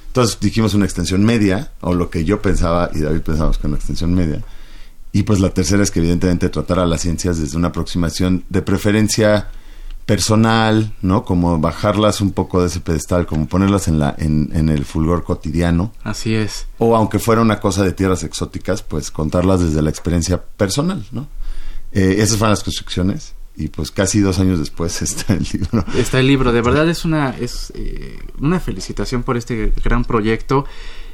Entonces 0.07 0.41
dijimos 0.41 0.73
una 0.73 0.87
extensión 0.87 1.23
media, 1.27 1.73
o 1.83 1.93
lo 1.93 2.09
que 2.09 2.25
yo 2.25 2.41
pensaba 2.41 2.89
y 2.95 3.01
David 3.01 3.21
pensamos 3.21 3.59
que 3.59 3.67
una 3.67 3.77
extensión 3.77 4.15
media 4.15 4.43
y 5.13 5.25
pues 5.25 5.41
la 5.41 5.51
tercera 5.51 5.83
es 5.83 5.91
que 5.91 6.01
evidentemente 6.01 6.49
tratar 6.49 6.79
a 6.79 6.87
las 6.87 7.03
ciencias 7.03 7.39
desde 7.39 7.59
una 7.59 7.69
aproximación 7.69 8.45
de 8.49 8.63
preferencia 8.63 9.51
personal, 10.07 10.93
¿no? 11.03 11.25
Como 11.25 11.59
bajarlas 11.59 12.21
un 12.21 12.33
poco 12.33 12.61
de 12.61 12.67
ese 12.67 12.81
pedestal, 12.81 13.27
como 13.27 13.47
ponerlas 13.47 13.89
en 13.89 13.99
la 13.99 14.15
en, 14.19 14.51
en 14.53 14.69
el 14.69 14.85
fulgor 14.85 15.25
cotidiano. 15.25 15.93
Así 16.03 16.35
es. 16.35 16.67
O 16.79 16.97
aunque 16.97 17.19
fuera 17.19 17.41
una 17.41 17.61
cosa 17.61 17.85
de 17.85 17.93
tierras 17.93 18.25
exóticas, 18.25 18.83
pues 18.83 19.11
contarlas 19.11 19.61
desde 19.61 19.83
la 19.83 19.91
experiencia 19.91 20.43
personal, 20.43 21.05
¿no? 21.13 21.29
Eh, 21.93 22.17
esas 22.19 22.39
fueron 22.39 22.53
las 22.53 22.65
construcciones 22.65 23.35
y 23.57 23.69
pues 23.69 23.91
casi 23.91 24.21
dos 24.21 24.39
años 24.39 24.59
después 24.59 25.03
está 25.03 25.35
el 25.35 25.47
libro. 25.53 25.85
Está 25.97 26.21
el 26.21 26.27
libro, 26.27 26.53
de 26.53 26.63
verdad 26.63 26.89
es 26.89 27.05
una 27.05 27.31
es 27.31 27.73
eh, 27.75 28.19
una 28.39 28.61
felicitación 28.61 29.23
por 29.23 29.37
este 29.37 29.73
gran 29.85 30.05
proyecto 30.05 30.65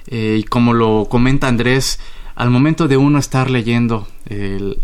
eh, 0.07 0.37
y 0.40 0.45
como 0.45 0.73
lo 0.73 1.07
comenta 1.11 1.49
Andrés 1.49 1.99
al 2.38 2.50
momento 2.50 2.87
de 2.87 2.97
uno 2.97 3.18
estar 3.18 3.50
leyendo 3.50 4.07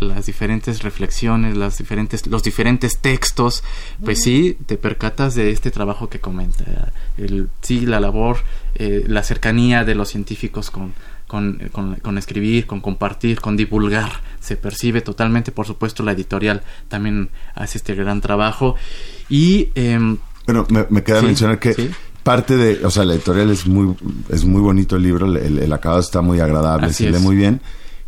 las 0.00 0.26
diferentes 0.26 0.82
reflexiones, 0.82 1.56
las 1.56 1.78
diferentes, 1.78 2.26
los 2.26 2.42
diferentes 2.42 2.98
textos, 2.98 3.62
pues 4.04 4.24
sí, 4.24 4.58
te 4.66 4.76
percatas 4.76 5.36
de 5.36 5.52
este 5.52 5.70
trabajo 5.70 6.08
que 6.08 6.18
comenta. 6.18 6.92
El, 7.16 7.48
sí, 7.62 7.86
la 7.86 8.00
labor, 8.00 8.38
eh, 8.74 9.04
la 9.06 9.22
cercanía 9.22 9.84
de 9.84 9.94
los 9.94 10.08
científicos 10.08 10.72
con, 10.72 10.94
con, 11.28 11.70
con, 12.02 12.18
escribir, 12.18 12.66
con 12.66 12.80
compartir, 12.80 13.40
con 13.40 13.56
divulgar. 13.56 14.10
Se 14.40 14.56
percibe 14.56 15.00
totalmente, 15.00 15.52
por 15.52 15.64
supuesto, 15.64 16.02
la 16.02 16.10
editorial 16.10 16.64
también 16.88 17.30
hace 17.54 17.78
este 17.78 17.94
gran 17.94 18.20
trabajo. 18.20 18.74
Y. 19.28 19.68
Em, 19.76 20.18
bueno, 20.44 20.66
me, 20.90 21.04
queda 21.04 21.22
mencionar 21.22 21.60
que 21.60 21.92
parte 22.24 22.56
de, 22.56 22.84
o 22.84 22.90
sea, 22.90 23.04
la 23.04 23.14
editorial 23.14 23.50
es 23.50 23.66
muy, 23.66 23.94
es 24.30 24.44
muy 24.44 24.60
bonito 24.60 24.96
el 24.96 25.02
libro, 25.02 25.26
el, 25.26 25.72
acabado 25.72 26.00
está 26.00 26.22
muy 26.22 26.40
agradable, 26.40 26.92
se 26.92 27.10
lee 27.10 27.18
muy 27.18 27.36
bien, 27.36 27.60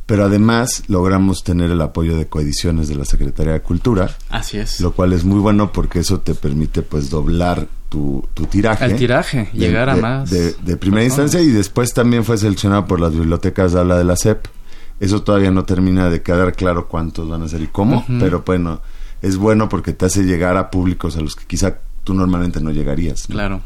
pero 0.07 0.25
además 0.25 0.85
logramos 0.89 1.45
tener 1.45 1.71
el 1.71 1.81
apoyo 1.83 2.17
de 2.17 2.27
coediciones 2.27 2.89
de 2.89 2.95
la 2.95 3.05
Secretaría 3.05 3.53
de 3.53 3.61
Cultura. 3.61 4.17
Así 4.31 4.57
es. 4.57 4.81
Lo 4.81 4.93
cual 4.93 5.13
es 5.13 5.25
muy 5.25 5.39
bueno 5.39 5.71
porque 5.71 5.99
eso 5.99 6.21
te 6.21 6.35
permite 6.35 6.83
pues 6.83 7.11
doblar 7.11 7.69
tu, 7.91 8.27
tu 8.33 8.47
tiraje. 8.47 8.87
El 8.87 8.97
tiraje, 8.97 9.51
llegar 9.53 9.91
a 9.91 9.97
más. 9.97 10.31
De, 10.31 10.77
primera 10.77 11.05
instancia 11.05 11.41
y 11.41 11.49
después 11.49 11.93
también 11.93 12.25
fue 12.25 12.39
seleccionado 12.39 12.87
por 12.87 13.01
las 13.01 13.13
bibliotecas 13.13 13.73
de 13.73 13.81
habla 13.81 13.99
de 13.99 14.05
la 14.05 14.17
SEP. 14.17 14.47
Eso 14.99 15.23
todavía 15.23 15.51
no 15.51 15.65
termina 15.65 16.09
de 16.09 16.23
quedar 16.23 16.55
claro 16.55 16.89
cuántos 16.89 17.29
van 17.29 17.43
a 17.43 17.49
ser 17.49 17.61
y 17.61 17.67
cómo, 17.67 18.07
pero 18.19 18.45
bueno, 18.47 18.81
es 19.21 19.37
bueno 19.37 19.69
porque 19.69 19.93
te 19.93 20.07
hace 20.07 20.23
llegar 20.23 20.57
a 20.57 20.71
públicos 20.71 21.17
a 21.17 21.21
los 21.21 21.37
que 21.37 21.45
quizá 21.45 21.81
tú 22.03 22.15
normalmente 22.15 22.63
no 22.63 22.71
llegarías. 22.71 23.27
Claro. 23.27 23.61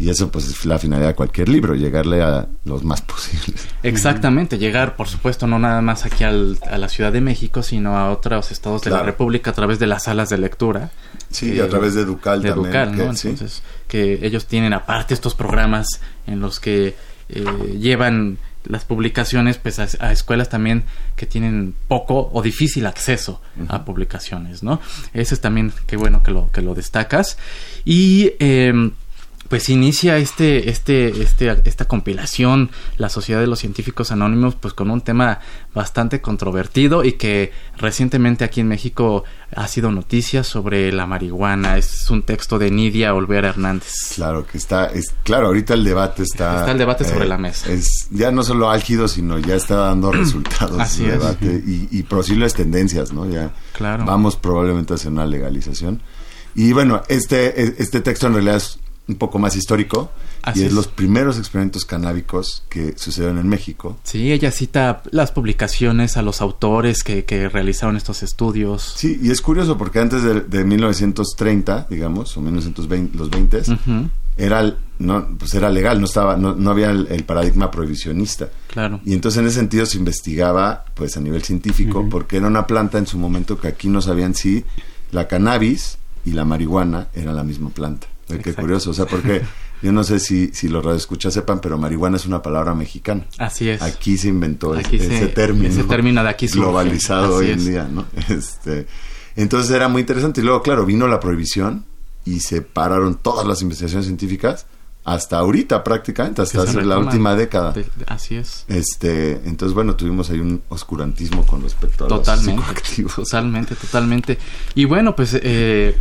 Y 0.00 0.10
eso 0.10 0.30
pues 0.30 0.46
es 0.48 0.64
la 0.64 0.78
finalidad 0.78 1.08
de 1.08 1.14
cualquier 1.14 1.48
libro, 1.48 1.74
llegarle 1.74 2.22
a 2.22 2.46
los 2.64 2.84
más 2.84 3.02
posibles. 3.02 3.66
Exactamente, 3.82 4.56
llegar 4.56 4.94
por 4.94 5.08
supuesto 5.08 5.48
no 5.48 5.58
nada 5.58 5.82
más 5.82 6.04
aquí 6.04 6.22
al, 6.22 6.56
a 6.70 6.78
la 6.78 6.88
Ciudad 6.88 7.12
de 7.12 7.20
México, 7.20 7.64
sino 7.64 7.96
a 7.96 8.10
otros 8.10 8.52
estados 8.52 8.82
de 8.82 8.90
la 8.90 9.02
República 9.02 9.50
a 9.50 9.54
través 9.54 9.80
de 9.80 9.88
las 9.88 10.04
salas 10.04 10.28
de 10.28 10.38
lectura. 10.38 10.90
Sí, 11.30 11.58
a 11.58 11.68
través 11.68 11.94
de 11.94 12.02
Educal 12.02 12.42
de 12.42 12.50
Educal, 12.50 12.96
¿no? 12.96 13.02
Entonces, 13.04 13.62
que 13.88 14.24
ellos 14.24 14.46
tienen 14.46 14.72
aparte 14.72 15.14
estos 15.14 15.34
programas 15.34 15.86
en 16.26 16.40
los 16.40 16.60
que 16.60 16.94
eh, 17.28 17.44
llevan 17.78 18.38
las 18.64 18.84
publicaciones 18.84 19.58
pues 19.58 19.78
a, 19.78 20.12
escuelas 20.12 20.48
también 20.48 20.84
que 21.16 21.26
tienen 21.26 21.74
poco 21.88 22.30
o 22.32 22.42
difícil 22.42 22.86
acceso 22.86 23.40
a 23.68 23.84
publicaciones, 23.84 24.62
¿no? 24.62 24.80
Ese 25.12 25.34
es 25.34 25.40
también 25.40 25.72
qué 25.86 25.96
bueno 25.96 26.22
que 26.22 26.30
lo, 26.30 26.52
que 26.52 26.62
lo 26.62 26.76
destacas. 26.76 27.36
Y... 27.84 28.34
Eh, 28.38 28.92
pues 29.48 29.68
inicia 29.70 30.18
este, 30.18 30.68
este, 30.68 31.22
este, 31.22 31.62
esta 31.64 31.86
compilación, 31.86 32.70
la 32.98 33.08
Sociedad 33.08 33.40
de 33.40 33.46
los 33.46 33.58
Científicos 33.58 34.12
Anónimos, 34.12 34.54
pues 34.54 34.74
con 34.74 34.90
un 34.90 35.00
tema 35.00 35.40
bastante 35.74 36.20
controvertido 36.20 37.04
y 37.04 37.12
que 37.12 37.52
recientemente 37.76 38.44
aquí 38.44 38.60
en 38.60 38.68
México 38.68 39.24
ha 39.56 39.66
sido 39.66 39.90
noticia 39.90 40.44
sobre 40.44 40.92
la 40.92 41.06
marihuana. 41.06 41.78
Es 41.78 42.10
un 42.10 42.22
texto 42.22 42.58
de 42.58 42.70
Nidia 42.70 43.14
Olvera 43.14 43.48
Hernández. 43.48 43.92
Claro, 44.14 44.46
que 44.46 44.58
está, 44.58 44.86
es, 44.86 45.14
claro, 45.24 45.46
ahorita 45.46 45.74
el 45.74 45.84
debate 45.84 46.24
está... 46.24 46.60
Está 46.60 46.72
el 46.72 46.78
debate 46.78 47.04
sobre 47.04 47.24
eh, 47.24 47.28
la 47.28 47.38
mesa. 47.38 47.72
Es 47.72 48.08
ya 48.10 48.30
no 48.30 48.42
solo 48.42 48.70
álgido, 48.70 49.08
sino 49.08 49.38
ya 49.38 49.54
está 49.54 49.76
dando 49.76 50.12
resultados 50.12 50.78
Así 50.78 51.04
debate 51.04 51.62
y, 51.66 51.88
y 51.90 52.02
posibles 52.02 52.52
tendencias, 52.52 53.12
¿no? 53.12 53.28
Ya 53.28 53.50
claro. 53.72 54.04
vamos 54.04 54.36
probablemente 54.36 54.94
hacia 54.94 55.10
una 55.10 55.24
legalización. 55.24 56.02
Y 56.54 56.72
bueno, 56.72 57.02
este, 57.08 57.80
este 57.80 58.00
texto 58.00 58.26
en 58.26 58.34
realidad 58.34 58.56
es 58.56 58.78
un 59.08 59.16
poco 59.16 59.38
más 59.38 59.56
histórico 59.56 60.10
y 60.54 60.62
es, 60.62 60.72
los 60.72 60.86
primeros 60.86 61.38
experimentos 61.38 61.84
canábicos 61.84 62.64
que 62.68 62.94
sucedieron 62.96 63.38
en 63.38 63.48
México. 63.48 63.98
Sí, 64.04 64.32
ella 64.32 64.50
cita 64.50 65.02
las 65.10 65.32
publicaciones 65.32 66.16
a 66.16 66.22
los 66.22 66.40
autores 66.40 67.02
que, 67.02 67.24
que 67.24 67.48
realizaron 67.48 67.96
estos 67.96 68.22
estudios. 68.22 68.94
Sí, 68.96 69.18
y 69.22 69.30
es 69.30 69.40
curioso 69.40 69.78
porque 69.78 69.98
antes 69.98 70.22
de, 70.22 70.64
1930, 70.64 71.86
digamos, 71.88 72.36
o 72.36 72.40
1920, 72.42 73.16
los 73.16 73.30
20, 73.30 73.62
era, 74.36 74.74
no, 74.98 75.26
pues 75.38 75.54
era 75.54 75.70
legal, 75.70 76.00
no, 76.00 76.06
estaba, 76.06 76.36
no, 76.36 76.54
no 76.54 76.70
había 76.70 76.90
el, 76.90 77.24
paradigma 77.24 77.70
prohibicionista. 77.70 78.48
Claro. 78.68 79.00
Y 79.04 79.14
entonces 79.14 79.40
en 79.40 79.46
ese 79.46 79.58
sentido 79.58 79.86
se 79.86 79.98
investigaba 79.98 80.84
pues 80.94 81.16
a 81.16 81.20
nivel 81.20 81.42
científico 81.42 82.06
porque 82.10 82.36
era 82.36 82.46
una 82.46 82.66
planta 82.66 82.98
en 82.98 83.06
su 83.06 83.18
momento 83.18 83.58
que 83.58 83.68
aquí 83.68 83.88
no 83.88 84.02
sabían 84.02 84.34
si 84.34 84.64
la 85.10 85.26
cannabis 85.26 85.98
y 86.24 86.32
la 86.32 86.44
marihuana 86.44 87.08
eran 87.14 87.34
la 87.36 87.42
misma 87.42 87.70
planta. 87.70 88.06
Qué 88.28 88.54
curioso, 88.54 88.90
o 88.90 88.94
sea, 88.94 89.06
porque 89.06 89.42
yo 89.82 89.92
no 89.92 90.04
sé 90.04 90.20
si, 90.20 90.48
si 90.52 90.68
los 90.68 90.84
radioescuchas 90.84 91.32
sepan, 91.32 91.60
pero 91.60 91.78
marihuana 91.78 92.16
es 92.16 92.26
una 92.26 92.42
palabra 92.42 92.74
mexicana. 92.74 93.26
Así 93.38 93.68
es. 93.68 93.80
Aquí 93.82 94.18
se 94.18 94.28
inventó 94.28 94.74
ese 94.74 95.28
término. 95.28 95.68
Ese 95.68 95.84
término 95.84 96.22
de 96.22 96.28
aquí 96.28 96.46
Globalizado 96.46 97.36
hoy 97.36 97.50
en 97.50 97.64
día, 97.64 97.88
¿no? 97.90 98.06
Este, 98.28 98.86
entonces 99.36 99.70
era 99.70 99.88
muy 99.88 100.00
interesante. 100.00 100.40
Y 100.40 100.44
luego, 100.44 100.62
claro, 100.62 100.84
vino 100.84 101.06
la 101.06 101.20
prohibición 101.20 101.84
y 102.24 102.40
se 102.40 102.62
pararon 102.62 103.16
todas 103.16 103.46
las 103.46 103.62
investigaciones 103.62 104.06
científicas 104.06 104.66
hasta 105.08 105.38
ahorita 105.38 105.82
prácticamente, 105.82 106.42
hasta 106.42 106.64
la 106.82 106.98
última 106.98 107.34
década. 107.34 107.72
así 108.06 108.36
es. 108.36 108.66
Este, 108.68 109.40
entonces 109.46 109.74
bueno, 109.74 109.96
tuvimos 109.96 110.28
ahí 110.28 110.38
un 110.38 110.62
oscurantismo 110.68 111.46
con 111.46 111.62
respecto 111.62 112.04
a 112.04 112.08
totalmente, 112.08 112.62
los 113.02 113.14
Totalmente, 113.14 113.74
totalmente. 113.74 114.38
Y 114.74 114.84
bueno, 114.84 115.16
pues 115.16 115.38
eh, 115.42 115.96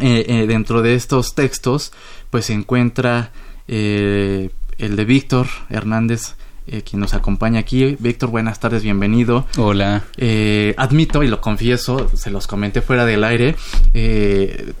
eh, 0.00 0.26
eh, 0.28 0.46
dentro 0.46 0.82
de 0.82 0.94
estos 0.94 1.34
textos, 1.34 1.92
pues 2.30 2.46
se 2.46 2.52
encuentra 2.52 3.30
eh, 3.66 4.50
el 4.78 4.96
de 4.96 5.04
Víctor 5.04 5.46
Hernández, 5.70 6.34
quien 6.84 7.00
nos 7.00 7.14
acompaña 7.14 7.60
aquí. 7.60 7.96
Víctor, 8.00 8.30
buenas 8.30 8.58
tardes, 8.58 8.82
bienvenido. 8.82 9.46
Hola. 9.56 10.02
admito 10.76 11.22
y 11.22 11.28
lo 11.28 11.40
confieso, 11.40 12.10
se 12.12 12.32
los 12.32 12.48
comenté 12.48 12.82
fuera 12.82 13.04
del 13.04 13.22
aire, 13.22 13.54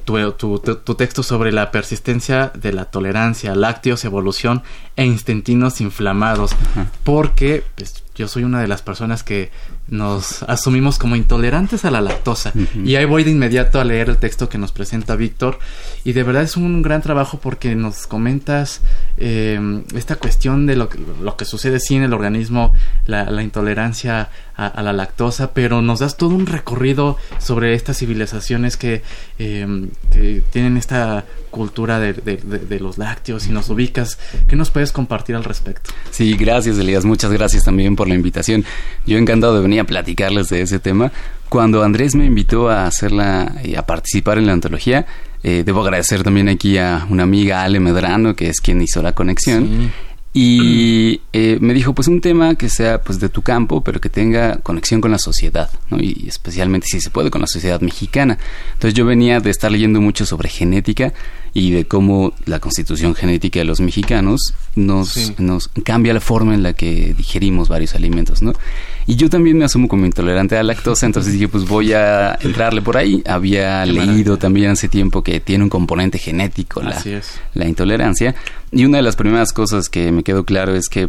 tu, 0.04 0.32
tu, 0.32 0.58
tu, 0.58 0.94
texto 0.96 1.22
sobre 1.22 1.52
la 1.52 1.70
persistencia 1.70 2.50
de 2.56 2.72
la 2.72 2.86
tolerancia, 2.86 3.54
lácteos, 3.54 4.04
evolución 4.04 4.64
e 4.96 5.06
instantinos 5.06 5.80
inflamados, 5.80 6.56
porque 7.04 7.62
pues, 7.76 8.02
yo 8.16 8.26
soy 8.26 8.42
una 8.42 8.60
de 8.60 8.66
las 8.66 8.82
personas 8.82 9.22
que 9.22 9.52
nos 9.88 10.42
asumimos 10.44 10.98
como 10.98 11.16
intolerantes 11.16 11.84
a 11.84 11.90
la 11.90 12.00
lactosa. 12.00 12.52
Y 12.84 12.96
ahí 12.96 13.04
voy 13.04 13.24
de 13.24 13.30
inmediato 13.30 13.80
a 13.80 13.84
leer 13.84 14.08
el 14.08 14.18
texto 14.18 14.48
que 14.48 14.58
nos 14.58 14.72
presenta 14.72 15.16
Víctor. 15.16 15.58
Y 16.04 16.12
de 16.12 16.22
verdad 16.22 16.42
es 16.42 16.56
un 16.56 16.82
gran 16.82 17.02
trabajo 17.02 17.38
porque 17.40 17.74
nos 17.74 18.06
comentas 18.06 18.80
eh, 19.16 19.82
esta 19.94 20.16
cuestión 20.16 20.66
de 20.66 20.76
lo 20.76 20.88
que, 20.88 20.98
lo 21.22 21.36
que 21.36 21.44
sucede 21.44 21.78
sí 21.78 21.94
en 21.96 22.02
el 22.02 22.12
organismo, 22.12 22.72
la, 23.06 23.30
la 23.30 23.42
intolerancia 23.42 24.30
a, 24.56 24.82
la 24.82 24.92
lactosa, 24.92 25.52
pero 25.52 25.82
nos 25.82 26.00
das 26.00 26.16
todo 26.16 26.34
un 26.34 26.46
recorrido 26.46 27.16
sobre 27.38 27.74
estas 27.74 27.98
civilizaciones 27.98 28.76
que, 28.76 29.02
eh, 29.38 29.88
que 30.10 30.42
tienen 30.50 30.76
esta 30.76 31.24
cultura 31.50 32.00
de, 32.00 32.12
de, 32.14 32.80
los 32.80 32.98
lácteos 32.98 33.46
y 33.46 33.50
nos 33.50 33.68
ubicas. 33.68 34.18
¿Qué 34.48 34.56
nos 34.56 34.70
puedes 34.70 34.92
compartir 34.92 35.36
al 35.36 35.44
respecto? 35.44 35.90
Sí, 36.10 36.36
gracias 36.36 36.78
Elías, 36.78 37.04
muchas 37.04 37.32
gracias 37.32 37.64
también 37.64 37.96
por 37.96 38.08
la 38.08 38.14
invitación. 38.14 38.64
Yo 39.06 39.18
encantado 39.18 39.54
de 39.56 39.62
venir 39.62 39.80
a 39.80 39.84
platicarles 39.84 40.48
de 40.48 40.62
ese 40.62 40.78
tema. 40.78 41.12
Cuando 41.48 41.82
Andrés 41.82 42.14
me 42.14 42.26
invitó 42.26 42.68
a 42.68 42.86
hacerla 42.86 43.56
y 43.62 43.76
a 43.76 43.82
participar 43.82 44.38
en 44.38 44.46
la 44.46 44.52
antología, 44.52 45.06
eh, 45.42 45.62
debo 45.64 45.82
agradecer 45.82 46.22
también 46.22 46.48
aquí 46.48 46.76
a 46.76 47.06
una 47.08 47.22
amiga 47.22 47.62
Ale 47.62 47.78
Medrano, 47.78 48.34
que 48.34 48.48
es 48.48 48.60
quien 48.60 48.82
hizo 48.82 49.02
la 49.02 49.12
conexión. 49.12 49.92
Y 50.38 51.22
eh, 51.32 51.56
me 51.62 51.72
dijo, 51.72 51.94
pues 51.94 52.08
un 52.08 52.20
tema 52.20 52.56
que 52.56 52.68
sea 52.68 53.00
pues 53.00 53.18
de 53.18 53.30
tu 53.30 53.40
campo, 53.40 53.80
pero 53.82 54.02
que 54.02 54.10
tenga 54.10 54.58
conexión 54.58 55.00
con 55.00 55.10
la 55.10 55.18
sociedad, 55.18 55.70
¿no? 55.88 55.98
Y 55.98 56.26
especialmente 56.28 56.88
si 56.90 57.00
se 57.00 57.08
puede 57.08 57.30
con 57.30 57.40
la 57.40 57.46
sociedad 57.46 57.80
mexicana. 57.80 58.36
Entonces 58.74 58.92
yo 58.92 59.06
venía 59.06 59.40
de 59.40 59.48
estar 59.48 59.72
leyendo 59.72 59.98
mucho 59.98 60.26
sobre 60.26 60.50
genética 60.50 61.14
y 61.56 61.70
de 61.70 61.86
cómo 61.86 62.34
la 62.44 62.60
constitución 62.60 63.14
genética 63.14 63.60
de 63.60 63.64
los 63.64 63.80
mexicanos 63.80 64.52
nos, 64.74 65.32
nos 65.40 65.68
cambia 65.68 66.12
la 66.12 66.20
forma 66.20 66.52
en 66.52 66.62
la 66.62 66.74
que 66.74 67.14
digerimos 67.16 67.70
varios 67.70 67.94
alimentos, 67.94 68.42
¿no? 68.42 68.52
Y 69.06 69.16
yo 69.16 69.30
también 69.30 69.56
me 69.56 69.64
asumo 69.64 69.88
como 69.88 70.04
intolerante 70.04 70.54
a 70.54 70.58
la 70.58 70.74
lactosa, 70.74 71.06
entonces 71.06 71.32
dije, 71.32 71.48
pues 71.48 71.66
voy 71.66 71.94
a 71.94 72.36
entrarle 72.42 72.82
por 72.82 72.98
ahí. 72.98 73.22
Había 73.26 73.86
leído 73.86 74.36
también 74.36 74.72
hace 74.72 74.90
tiempo 74.90 75.22
que 75.22 75.40
tiene 75.40 75.64
un 75.64 75.70
componente 75.70 76.18
genético 76.18 76.82
la, 76.82 77.02
la 77.54 77.66
intolerancia. 77.66 78.34
Y 78.70 78.84
una 78.84 78.98
de 78.98 79.04
las 79.04 79.16
primeras 79.16 79.54
cosas 79.54 79.88
que 79.88 80.12
me 80.12 80.22
quedó 80.22 80.44
claro 80.44 80.74
es 80.74 80.90
que 80.90 81.08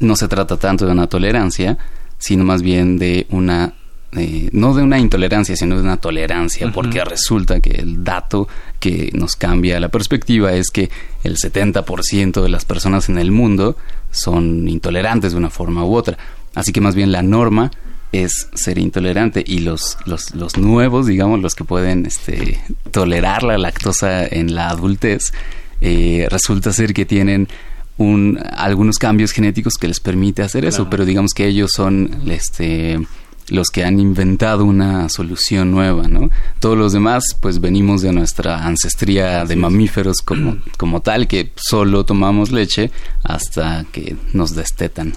no 0.00 0.16
se 0.16 0.28
trata 0.28 0.58
tanto 0.58 0.84
de 0.84 0.92
una 0.92 1.06
tolerancia, 1.06 1.78
sino 2.18 2.44
más 2.44 2.60
bien 2.60 2.98
de 2.98 3.26
una 3.30 3.72
eh, 4.14 4.50
no 4.52 4.74
de 4.74 4.82
una 4.82 4.98
intolerancia, 4.98 5.56
sino 5.56 5.76
de 5.76 5.82
una 5.82 5.96
tolerancia, 5.96 6.70
porque 6.70 7.02
resulta 7.02 7.60
que 7.60 7.70
el 7.70 8.04
dato 8.04 8.46
que 8.78 9.10
nos 9.14 9.36
cambia 9.36 9.80
la 9.80 9.88
perspectiva 9.88 10.52
es 10.52 10.68
que 10.70 10.90
el 11.24 11.36
70% 11.36 12.42
de 12.42 12.48
las 12.50 12.64
personas 12.66 13.08
en 13.08 13.18
el 13.18 13.30
mundo 13.30 13.76
son 14.10 14.68
intolerantes 14.68 15.32
de 15.32 15.38
una 15.38 15.48
forma 15.48 15.84
u 15.84 15.94
otra. 15.94 16.18
Así 16.54 16.72
que 16.72 16.82
más 16.82 16.94
bien 16.94 17.10
la 17.10 17.22
norma 17.22 17.70
es 18.12 18.48
ser 18.52 18.78
intolerante 18.78 19.42
y 19.46 19.60
los, 19.60 19.96
los, 20.04 20.34
los 20.34 20.58
nuevos, 20.58 21.06
digamos, 21.06 21.40
los 21.40 21.54
que 21.54 21.64
pueden 21.64 22.04
este, 22.04 22.60
tolerar 22.90 23.42
la 23.42 23.56
lactosa 23.56 24.26
en 24.26 24.54
la 24.54 24.68
adultez, 24.68 25.32
eh, 25.80 26.26
resulta 26.30 26.72
ser 26.74 26.92
que 26.92 27.06
tienen 27.06 27.48
un, 27.96 28.38
algunos 28.54 28.98
cambios 28.98 29.32
genéticos 29.32 29.74
que 29.80 29.88
les 29.88 30.00
permite 30.00 30.42
hacer 30.42 30.66
eso, 30.66 30.90
pero 30.90 31.06
digamos 31.06 31.32
que 31.34 31.46
ellos 31.46 31.70
son 31.74 32.22
este 32.30 33.00
los 33.48 33.68
que 33.68 33.84
han 33.84 33.98
inventado 34.00 34.64
una 34.64 35.08
solución 35.08 35.70
nueva, 35.70 36.08
¿no? 36.08 36.30
Todos 36.60 36.78
los 36.78 36.92
demás, 36.92 37.36
pues 37.40 37.60
venimos 37.60 38.02
de 38.02 38.12
nuestra 38.12 38.64
ancestría 38.64 39.44
de 39.44 39.56
mamíferos 39.56 40.18
como, 40.18 40.58
como 40.78 41.00
tal, 41.00 41.26
que 41.26 41.52
solo 41.56 42.04
tomamos 42.04 42.50
leche 42.50 42.90
hasta 43.22 43.84
que 43.92 44.16
nos 44.32 44.54
destetan. 44.54 45.12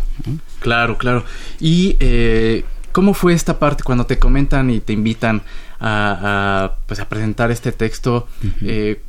Claro, 0.59 0.97
claro. 0.97 1.23
Y 1.59 1.95
eh, 1.99 2.65
¿cómo 2.91 3.13
fue 3.13 3.33
esta 3.33 3.59
parte 3.59 3.83
cuando 3.83 4.05
te 4.05 4.19
comentan 4.19 4.69
y 4.69 4.79
te 4.79 4.93
invitan 4.93 5.43
a, 5.79 6.73
pues 6.87 6.99
a 6.99 7.07
presentar 7.07 7.51
este 7.51 7.71
texto? 7.71 8.27
eh, 8.61 9.01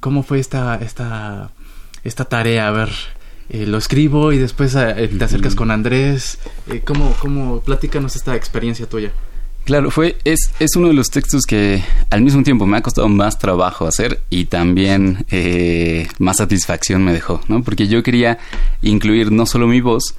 ¿Cómo 0.00 0.22
fue 0.22 0.38
esta, 0.38 0.76
esta, 0.76 1.50
esta 2.04 2.24
tarea? 2.24 2.68
A 2.68 2.70
ver, 2.70 2.90
eh, 3.50 3.66
lo 3.66 3.78
escribo 3.78 4.32
y 4.32 4.38
después 4.38 4.74
eh, 4.74 5.08
te 5.16 5.24
acercas 5.24 5.54
con 5.54 5.70
Andrés. 5.70 6.38
Eh, 6.70 6.82
¿cómo, 6.84 7.14
¿Cómo? 7.18 7.60
Platícanos 7.60 8.14
esta 8.14 8.36
experiencia 8.36 8.86
tuya. 8.86 9.12
Claro, 9.64 9.90
fue, 9.90 10.16
es, 10.24 10.50
es 10.60 10.76
uno 10.76 10.88
de 10.88 10.94
los 10.94 11.10
textos 11.10 11.44
que 11.44 11.82
al 12.10 12.22
mismo 12.22 12.42
tiempo 12.42 12.66
me 12.66 12.78
ha 12.78 12.82
costado 12.82 13.08
más 13.08 13.38
trabajo 13.38 13.86
hacer 13.86 14.20
y 14.30 14.46
también 14.46 15.26
más 16.18 16.38
satisfacción 16.38 17.04
me 17.04 17.12
dejó, 17.12 17.42
¿no? 17.48 17.62
Porque 17.62 17.86
yo 17.86 18.02
quería 18.02 18.38
incluir 18.80 19.30
no 19.30 19.44
solo 19.44 19.66
mi 19.66 19.82
voz, 19.82 20.14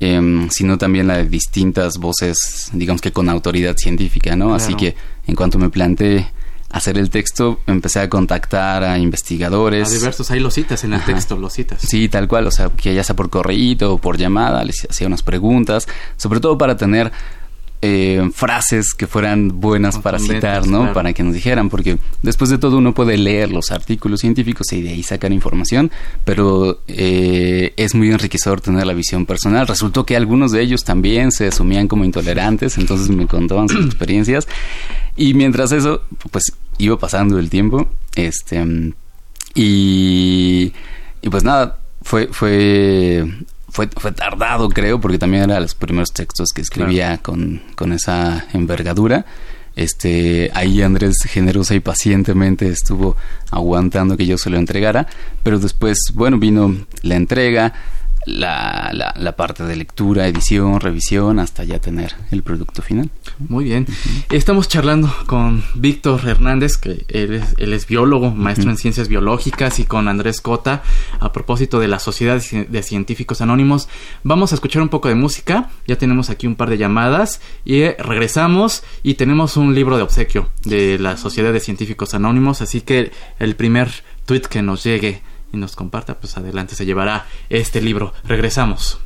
em, 0.00 0.50
sino 0.50 0.78
también 0.78 1.06
la 1.06 1.18
de 1.18 1.28
distintas 1.28 1.98
voces, 1.98 2.70
digamos 2.72 3.00
que 3.00 3.12
con 3.12 3.28
autoridad 3.28 3.76
científica, 3.76 4.34
¿no? 4.34 4.52
Así 4.52 4.74
que 4.74 4.96
en 5.28 5.36
cuanto 5.36 5.60
me 5.60 5.70
planteé 5.70 6.26
hacer 6.70 6.98
el 6.98 7.10
texto, 7.10 7.60
empecé 7.66 8.00
a 8.00 8.08
contactar 8.08 8.84
a 8.84 8.98
investigadores. 8.98 9.88
A 9.88 9.90
diversos, 9.90 10.30
ahí 10.30 10.40
lo 10.40 10.50
citas 10.50 10.84
en 10.84 10.92
el 10.92 11.02
texto, 11.02 11.36
lo 11.36 11.48
citas. 11.48 11.80
Sí, 11.80 12.08
tal 12.08 12.28
cual, 12.28 12.46
o 12.46 12.50
sea, 12.50 12.70
que 12.70 12.94
ya 12.94 13.02
sea 13.02 13.16
por 13.16 13.30
correo 13.30 13.94
o 13.94 13.98
por 13.98 14.18
llamada, 14.18 14.64
les 14.64 14.86
hacía 14.88 15.06
unas 15.06 15.22
preguntas, 15.22 15.88
sobre 16.16 16.40
todo 16.40 16.58
para 16.58 16.76
tener 16.76 17.10
eh, 17.80 18.30
frases 18.34 18.92
que 18.92 19.06
fueran 19.06 19.60
buenas 19.60 19.98
para 19.98 20.18
citar, 20.18 20.66
¿no? 20.66 20.92
Para 20.92 21.12
que 21.12 21.22
nos 21.22 21.34
dijeran, 21.34 21.68
porque 21.68 21.98
después 22.22 22.50
de 22.50 22.58
todo 22.58 22.78
uno 22.78 22.94
puede 22.94 23.16
leer 23.16 23.50
los 23.50 23.70
artículos 23.70 24.20
científicos 24.20 24.72
y 24.72 24.82
de 24.82 24.90
ahí 24.90 25.02
sacar 25.02 25.32
información, 25.32 25.90
pero 26.24 26.80
eh, 26.88 27.72
es 27.76 27.94
muy 27.94 28.10
enriquecedor 28.10 28.60
tener 28.60 28.86
la 28.86 28.94
visión 28.94 29.26
personal. 29.26 29.66
Resultó 29.66 30.04
que 30.04 30.16
algunos 30.16 30.52
de 30.52 30.62
ellos 30.62 30.84
también 30.84 31.30
se 31.30 31.48
asumían 31.48 31.88
como 31.88 32.04
intolerantes, 32.04 32.78
entonces 32.78 33.10
me 33.10 33.26
contaban 33.26 33.68
sus 33.68 33.86
experiencias 33.86 34.48
y 35.16 35.34
mientras 35.34 35.72
eso, 35.72 36.02
pues 36.30 36.52
iba 36.78 36.98
pasando 36.98 37.38
el 37.38 37.50
tiempo, 37.50 37.88
este 38.14 38.64
Y, 39.54 40.72
y 41.22 41.28
pues 41.28 41.44
nada, 41.44 41.78
fue, 42.02 42.28
fue, 42.28 43.26
fue, 43.68 43.88
fue 43.96 44.12
tardado 44.12 44.68
creo, 44.68 45.00
porque 45.00 45.18
también 45.18 45.44
era 45.44 45.60
los 45.60 45.74
primeros 45.74 46.12
textos 46.12 46.48
que 46.54 46.62
escribía 46.62 47.18
con, 47.18 47.62
con 47.74 47.92
esa 47.92 48.46
envergadura. 48.52 49.26
Este, 49.76 50.50
ahí 50.54 50.82
Andrés 50.82 51.18
generosa 51.24 51.74
y 51.74 51.80
pacientemente 51.80 52.68
estuvo 52.68 53.16
aguantando 53.52 54.16
que 54.16 54.26
yo 54.26 54.36
se 54.36 54.50
lo 54.50 54.56
entregara, 54.56 55.06
pero 55.44 55.60
después, 55.60 55.98
bueno, 56.14 56.38
vino 56.38 56.74
la 57.02 57.14
entrega, 57.14 57.74
la, 58.26 58.90
la, 59.16 59.36
parte 59.36 59.64
de 59.64 59.76
lectura, 59.76 60.26
edición, 60.26 60.80
revisión, 60.80 61.38
hasta 61.38 61.64
ya 61.64 61.78
tener 61.78 62.14
el 62.30 62.42
producto 62.42 62.82
final. 62.82 63.10
Muy 63.38 63.64
bien. 63.64 63.86
Estamos 64.30 64.68
charlando 64.68 65.12
con 65.26 65.62
Víctor 65.74 66.26
Hernández, 66.26 66.76
que 66.76 67.04
él 67.08 67.42
es, 67.58 67.86
biólogo, 67.86 68.30
maestro 68.30 68.70
en 68.70 68.76
ciencias 68.76 69.08
biológicas, 69.08 69.78
y 69.78 69.84
con 69.84 70.08
Andrés 70.08 70.40
Cota, 70.40 70.82
a 71.20 71.32
propósito 71.32 71.80
de 71.80 71.88
la 71.88 71.98
Sociedad 71.98 72.42
de 72.42 72.82
Científicos 72.82 73.40
Anónimos. 73.40 73.88
Vamos 74.24 74.52
a 74.52 74.56
escuchar 74.56 74.82
un 74.82 74.88
poco 74.88 75.08
de 75.08 75.14
música, 75.14 75.70
ya 75.86 75.96
tenemos 75.96 76.30
aquí 76.30 76.46
un 76.46 76.56
par 76.56 76.70
de 76.70 76.78
llamadas, 76.78 77.40
y 77.64 77.80
eh, 77.80 77.96
regresamos 77.98 78.82
y 79.02 79.14
tenemos 79.14 79.56
un 79.56 79.74
libro 79.74 79.96
de 79.96 80.02
obsequio 80.02 80.50
de 80.64 80.98
la 80.98 81.16
Sociedad 81.16 81.52
de 81.52 81.60
Científicos 81.60 82.14
Anónimos, 82.14 82.60
así 82.62 82.80
que 82.80 83.12
el 83.38 83.56
primer 83.56 83.90
tweet 84.26 84.42
que 84.42 84.60
nos 84.60 84.84
llegue 84.84 85.22
y 85.52 85.56
nos 85.56 85.76
comparta, 85.76 86.18
pues 86.18 86.36
adelante 86.36 86.74
se 86.74 86.86
llevará 86.86 87.26
este 87.48 87.80
libro. 87.80 88.12
Regresamos. 88.24 89.00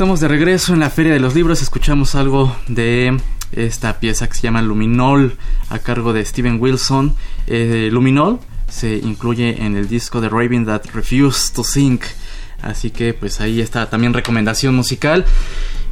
Estamos 0.00 0.20
de 0.20 0.28
regreso 0.28 0.72
en 0.72 0.80
la 0.80 0.88
Feria 0.88 1.12
de 1.12 1.20
los 1.20 1.34
Libros. 1.34 1.60
Escuchamos 1.60 2.14
algo 2.14 2.56
de 2.68 3.20
esta 3.52 4.00
pieza 4.00 4.26
que 4.26 4.34
se 4.34 4.40
llama 4.40 4.62
Luminol 4.62 5.36
a 5.68 5.78
cargo 5.78 6.14
de 6.14 6.24
Steven 6.24 6.58
Wilson. 6.58 7.14
Eh, 7.46 7.90
Luminol 7.92 8.38
se 8.66 8.96
incluye 8.96 9.62
en 9.62 9.76
el 9.76 9.88
disco 9.88 10.22
de 10.22 10.30
Raven 10.30 10.64
That 10.64 10.86
Refused 10.94 11.54
to 11.54 11.62
Sing. 11.62 12.00
Así 12.62 12.90
que 12.90 13.12
pues 13.12 13.42
ahí 13.42 13.60
está 13.60 13.90
también 13.90 14.14
recomendación 14.14 14.74
musical. 14.74 15.26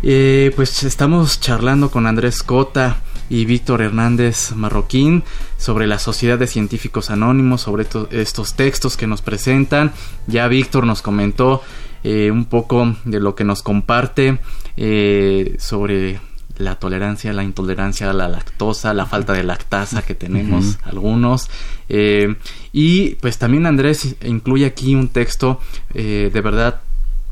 Eh, 0.03 0.53
pues 0.57 0.85
estamos 0.85 1.39
charlando 1.39 1.91
con 1.91 2.07
Andrés 2.07 2.43
Cota 2.43 3.03
y 3.29 3.45
Víctor 3.45 3.83
Hernández 3.83 4.53
Marroquín 4.55 5.23
sobre 5.59 5.87
la 5.87 5.99
Sociedad 5.99 6.39
de 6.39 6.47
Científicos 6.47 7.11
Anónimos, 7.11 7.61
sobre 7.61 7.87
estos 8.13 8.55
textos 8.55 8.97
que 8.97 9.07
nos 9.07 9.21
presentan. 9.21 9.93
Ya 10.27 10.49
Víctor 10.49 10.87
nos 10.87 11.03
comentó 11.03 11.63
eh, 12.05 12.31
un 12.31 12.45
poco 12.45 12.97
de 13.05 13.21
lo 13.21 13.35
que 13.35 13.45
nos 13.45 13.63
comparte 13.63 14.39
eh, 14.77 15.57
sobre 15.59 16.21
la 16.57 16.77
tolerancia, 16.77 17.33
la 17.33 17.45
intolerancia 17.45 18.11
a 18.11 18.13
la 18.13 18.29
lactosa, 18.29 18.93
la 18.95 19.07
falta 19.07 19.33
de 19.33 19.45
lactasa 19.45 20.03
que 20.03 20.15
tenemos 20.15 20.79
algunos. 20.83 21.49
Eh, 21.89 22.37
y 22.73 23.15
pues 23.17 23.39
también 23.39 23.67
Andrés 23.67 24.17
incluye 24.25 24.67
aquí 24.67 24.95
un 24.95 25.09
texto 25.09 25.61
de 25.95 26.41
verdad 26.43 26.81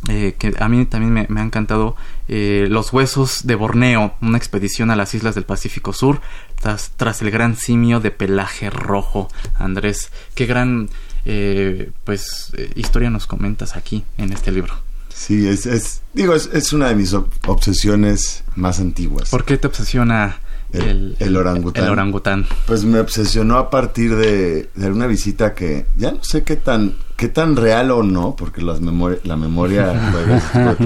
que 0.07 0.55
a 0.59 0.69
mí 0.69 0.87
también 0.87 1.27
me, 1.29 1.41
ha 1.41 1.45
encantado 1.45 1.97
Los 2.29 2.93
huesos 2.93 3.47
de 3.49 3.57
Borneo, 3.57 4.15
una 4.21 4.39
expedición 4.39 4.93
a 4.93 4.97
las 4.97 5.15
islas 5.15 5.35
del 5.35 5.45
Pacífico 5.45 5.93
Sur 5.93 6.21
tras, 6.61 6.93
tras 6.97 7.21
el 7.23 7.33
gran 7.33 7.57
simio 7.57 7.99
de 7.99 8.13
pelaje 8.13 8.71
rojo. 8.71 9.29
Andrés, 9.59 10.13
qué 10.37 10.47
gran 10.47 10.89
eh, 11.27 11.91
pues 12.05 12.53
eh, 12.57 12.71
historia 12.77 13.11
nos 13.11 13.27
comentas 13.27 13.77
aquí 13.77 14.05
en 14.17 14.33
este 14.33 14.53
libro. 14.53 14.75
Sí, 15.13 15.49
es, 15.49 15.67
es 15.67 16.03
digo, 16.15 16.35
es, 16.35 16.73
una 16.73 16.89
de 16.89 16.95
mis 16.95 17.13
obsesiones 17.15 18.45
más 18.55 18.79
antiguas. 18.79 19.31
¿Por 19.31 19.45
qué 19.45 19.57
te 19.57 19.67
obsesiona 19.67 20.39
el, 20.73 21.17
el, 21.19 21.37
orangután? 21.37 21.85
El 21.85 21.91
orangután. 21.91 22.47
Pues 22.67 22.85
me 22.85 23.01
obsesionó 23.01 23.57
a 23.57 23.71
partir 23.71 24.15
de, 24.15 24.71
de, 24.75 24.91
una 24.91 25.07
visita 25.07 25.55
que 25.55 25.87
ya 25.97 26.13
no 26.13 26.23
sé 26.23 26.45
qué 26.45 26.57
tan 26.57 26.95
qué 27.17 27.29
tan 27.29 27.57
real 27.57 27.91
o 27.91 28.03
no, 28.03 28.37
porque 28.37 28.63
las 28.63 28.81
la 28.81 29.37
memoria 29.37 30.13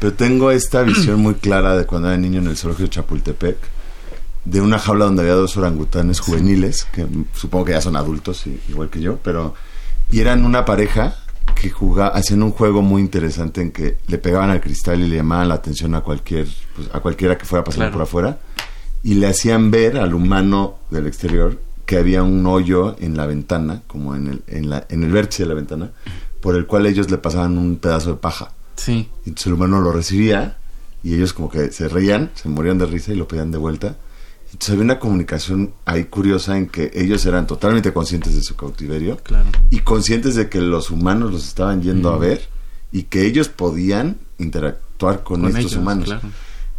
pero 0.00 0.12
tengo 0.14 0.50
esta 0.50 0.82
visión 0.82 1.20
muy 1.20 1.34
clara 1.34 1.76
de 1.76 1.84
cuando 1.84 2.08
era 2.08 2.16
niño 2.16 2.38
en 2.38 2.46
el 2.46 2.56
zoológico 2.56 2.84
de 2.84 2.90
Chapultepec 2.90 3.56
de 4.48 4.60
una 4.62 4.78
jaula 4.78 5.04
donde 5.04 5.22
había 5.22 5.34
dos 5.34 5.56
orangutanes 5.56 6.20
juveniles, 6.20 6.86
que 6.92 7.06
supongo 7.34 7.66
que 7.66 7.72
ya 7.72 7.80
son 7.80 7.96
adultos, 7.96 8.44
igual 8.68 8.88
que 8.88 9.00
yo, 9.00 9.18
pero... 9.22 9.54
Y 10.10 10.20
eran 10.20 10.46
una 10.46 10.64
pareja 10.64 11.16
que 11.54 11.68
jugaba, 11.68 12.16
hacían 12.16 12.42
un 12.42 12.52
juego 12.52 12.80
muy 12.80 13.02
interesante 13.02 13.60
en 13.60 13.72
que 13.72 13.98
le 14.06 14.16
pegaban 14.16 14.48
al 14.48 14.62
cristal 14.62 15.00
y 15.02 15.08
le 15.08 15.16
llamaban 15.16 15.48
la 15.48 15.56
atención 15.56 15.94
a 15.94 16.00
cualquier, 16.00 16.46
pues, 16.74 16.88
a 16.94 17.00
cualquiera 17.00 17.36
que 17.36 17.44
fuera 17.44 17.62
pasando 17.62 17.92
por 17.92 18.02
afuera, 18.02 18.38
y 19.02 19.14
le 19.14 19.26
hacían 19.26 19.70
ver 19.70 19.98
al 19.98 20.14
humano 20.14 20.78
del 20.90 21.06
exterior 21.06 21.60
que 21.84 21.98
había 21.98 22.22
un 22.22 22.46
hoyo 22.46 22.96
en 23.00 23.18
la 23.18 23.26
ventana, 23.26 23.82
como 23.86 24.16
en 24.16 24.28
el, 24.28 24.42
en, 24.46 24.70
la, 24.70 24.86
en 24.88 25.02
el 25.02 25.12
vértice 25.12 25.42
de 25.42 25.50
la 25.50 25.54
ventana, 25.54 25.90
por 26.40 26.56
el 26.56 26.66
cual 26.66 26.86
ellos 26.86 27.10
le 27.10 27.18
pasaban 27.18 27.58
un 27.58 27.76
pedazo 27.76 28.12
de 28.12 28.16
paja. 28.16 28.52
Sí. 28.76 29.10
Entonces 29.26 29.46
el 29.48 29.54
humano 29.54 29.80
lo 29.82 29.92
recibía 29.92 30.56
y 31.02 31.14
ellos 31.14 31.34
como 31.34 31.50
que 31.50 31.70
se 31.70 31.88
reían, 31.88 32.30
se 32.34 32.48
morían 32.48 32.78
de 32.78 32.86
risa 32.86 33.12
y 33.12 33.16
lo 33.16 33.28
pedían 33.28 33.50
de 33.50 33.58
vuelta 33.58 33.96
Entonces 34.52 34.70
había 34.70 34.84
una 34.84 34.98
comunicación 34.98 35.74
ahí 35.84 36.04
curiosa 36.04 36.56
en 36.56 36.68
que 36.68 36.90
ellos 36.94 37.24
eran 37.26 37.46
totalmente 37.46 37.92
conscientes 37.92 38.34
de 38.34 38.42
su 38.42 38.56
cautiverio 38.56 39.18
y 39.70 39.80
conscientes 39.80 40.34
de 40.36 40.48
que 40.48 40.60
los 40.60 40.90
humanos 40.90 41.30
los 41.30 41.46
estaban 41.46 41.82
yendo 41.82 42.10
a 42.10 42.18
ver 42.18 42.48
y 42.90 43.04
que 43.04 43.26
ellos 43.26 43.48
podían 43.48 44.16
interactuar 44.38 45.22
con, 45.22 45.46
estos 45.46 45.76
humanos. 45.76 46.14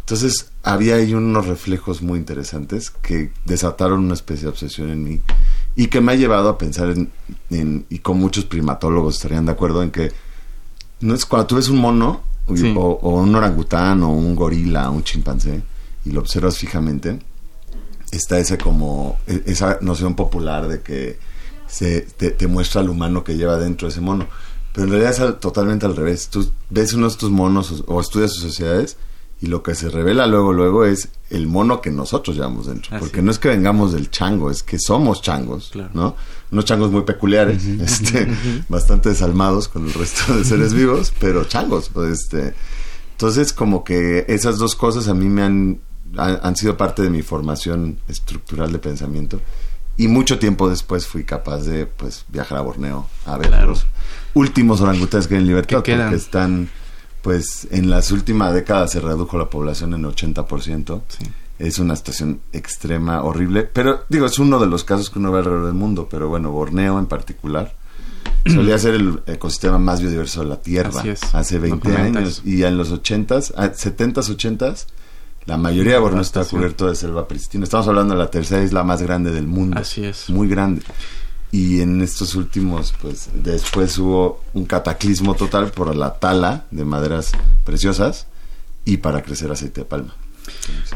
Entonces 0.00 0.50
había 0.64 0.96
ahí 0.96 1.14
unos 1.14 1.46
reflejos 1.46 2.02
muy 2.02 2.18
interesantes 2.18 2.90
que 2.90 3.30
desataron 3.44 4.00
una 4.00 4.14
especie 4.14 4.44
de 4.44 4.48
obsesión 4.48 4.90
en 4.90 5.04
mí 5.04 5.20
y 5.76 5.86
que 5.86 6.00
me 6.00 6.12
ha 6.12 6.16
llevado 6.16 6.48
a 6.48 6.58
pensar 6.58 6.92
en, 7.50 7.86
y 7.88 7.98
con 8.00 8.18
muchos 8.18 8.44
primatólogos 8.44 9.14
estarían 9.16 9.46
de 9.46 9.52
acuerdo 9.52 9.82
en 9.84 9.92
que 9.92 10.12
no 11.00 11.14
es 11.14 11.24
cuando 11.24 11.46
tú 11.46 11.54
ves 11.54 11.68
un 11.68 11.78
mono 11.78 12.22
o, 12.74 13.20
un 13.20 13.34
orangután 13.34 14.02
o 14.02 14.10
un 14.10 14.34
gorila, 14.34 14.90
un 14.90 15.04
chimpancé 15.04 15.62
y 16.04 16.10
lo 16.10 16.20
observas 16.20 16.58
fijamente, 16.58 17.20
está 18.10 18.38
ese 18.38 18.58
como 18.58 19.18
e, 19.26 19.42
esa 19.46 19.78
noción 19.80 20.14
popular 20.14 20.68
de 20.68 20.82
que 20.82 21.18
se 21.66 22.02
te, 22.02 22.46
muestra 22.46 22.80
al 22.80 22.90
humano 22.90 23.22
que 23.22 23.36
lleva 23.36 23.56
dentro 23.56 23.88
ese 23.88 24.00
mono. 24.00 24.26
Pero 24.72 24.86
en 24.86 24.92
realidad 24.92 25.28
es 25.28 25.40
totalmente 25.40 25.86
al 25.86 25.96
revés. 25.96 26.28
Tú 26.28 26.50
ves 26.68 26.92
uno 26.92 27.06
de 27.06 27.12
estos 27.12 27.30
monos 27.30 27.84
o, 27.86 28.00
estudias 28.00 28.32
sus 28.32 28.42
sociedades 28.42 28.96
y 29.40 29.46
lo 29.46 29.62
que 29.62 29.74
se 29.74 29.88
revela 29.88 30.26
luego, 30.26 30.52
luego 30.52 30.84
es 30.84 31.08
el 31.30 31.46
mono 31.46 31.80
que 31.80 31.90
nosotros 31.90 32.36
llevamos 32.36 32.66
dentro. 32.66 32.98
porque 32.98 33.22
no 33.22 33.30
es 33.30 33.38
que 33.38 33.48
vengamos 33.48 33.92
del 33.92 34.10
chango, 34.10 34.50
es 34.50 34.62
que 34.62 34.78
somos 34.78 35.22
changos, 35.22 35.72
¿no? 35.94 36.14
Unos 36.50 36.64
changos 36.66 36.90
muy 36.90 37.02
peculiares, 37.02 37.64
este, 37.64 38.28
bastante 38.68 39.08
desalmados 39.08 39.68
con 39.68 39.86
el 39.86 39.94
resto 39.94 40.36
de 40.36 40.44
seres 40.44 40.74
vivos, 40.74 41.12
pero 41.18 41.44
changos. 41.44 41.90
Este. 42.10 42.54
Entonces, 43.12 43.52
como 43.52 43.82
que 43.82 44.26
esas 44.28 44.58
dos 44.58 44.74
cosas 44.74 45.08
a 45.08 45.14
mí 45.14 45.26
me 45.26 45.42
han, 45.42 45.80
han, 46.16 46.56
sido 46.56 46.76
parte 46.76 47.02
de 47.02 47.10
mi 47.10 47.22
formación 47.22 47.98
estructural 48.08 48.72
de 48.72 48.78
pensamiento. 48.78 49.40
Y 49.96 50.08
mucho 50.08 50.38
tiempo 50.38 50.68
después 50.68 51.06
fui 51.06 51.24
capaz 51.24 51.64
de 51.64 51.86
pues 51.86 52.24
viajar 52.28 52.58
a 52.58 52.62
Borneo 52.62 53.06
a 53.26 53.36
ver 53.36 53.50
los 53.66 53.86
últimos 54.34 54.80
orangutanes 54.80 55.26
que 55.26 55.34
hay 55.34 55.40
en 55.40 55.46
libertad, 55.46 55.76
porque 55.78 56.14
están 56.14 56.70
pues 57.22 57.68
en 57.70 57.90
las 57.90 58.10
últimas 58.12 58.54
décadas 58.54 58.92
se 58.92 59.00
redujo 59.00 59.36
la 59.36 59.50
población 59.50 59.94
en 59.94 60.04
80%. 60.04 61.02
Es 61.58 61.78
una 61.78 61.94
situación 61.94 62.40
extrema, 62.52 63.22
horrible. 63.22 63.64
Pero 63.64 64.04
digo, 64.08 64.24
es 64.26 64.38
uno 64.38 64.58
de 64.58 64.66
los 64.66 64.84
casos 64.84 65.10
que 65.10 65.18
uno 65.18 65.30
ve 65.30 65.40
alrededor 65.40 65.66
del 65.66 65.74
mundo. 65.74 66.08
Pero 66.10 66.28
bueno, 66.28 66.50
Borneo 66.50 66.98
en 66.98 67.06
particular 67.06 67.74
solía 68.46 68.78
ser 68.78 68.94
el 68.94 69.20
ecosistema 69.26 69.78
más 69.78 70.00
biodiverso 70.00 70.40
de 70.40 70.46
la 70.46 70.62
Tierra 70.62 71.02
hace 71.34 71.58
20 71.58 71.96
años. 71.96 72.42
Y 72.46 72.62
en 72.62 72.78
los 72.78 72.90
80s, 72.90 73.52
70s, 73.54 74.34
80s, 74.34 74.86
la 75.50 75.56
mayoría 75.56 75.94
de 75.94 75.98
Borneo 75.98 76.22
está 76.22 76.44
cubierto 76.44 76.86
de 76.86 76.94
selva 76.94 77.26
pristina. 77.26 77.64
Estamos 77.64 77.88
hablando 77.88 78.14
de 78.14 78.20
la 78.20 78.30
tercera 78.30 78.62
isla 78.62 78.84
más 78.84 79.02
grande 79.02 79.32
del 79.32 79.48
mundo. 79.48 79.76
Así 79.80 80.04
es. 80.04 80.30
Muy 80.30 80.46
grande 80.46 80.82
y 81.50 81.80
en 81.80 82.00
estos 82.02 82.36
últimos, 82.36 82.94
pues 83.02 83.28
después 83.34 83.98
hubo 83.98 84.44
un 84.54 84.64
cataclismo 84.64 85.34
total 85.34 85.72
por 85.72 85.96
la 85.96 86.14
tala 86.20 86.66
de 86.70 86.84
maderas 86.84 87.32
preciosas 87.64 88.28
y 88.84 88.98
para 88.98 89.22
crecer 89.22 89.50
aceite 89.50 89.80
de 89.80 89.86
palma. 89.86 90.14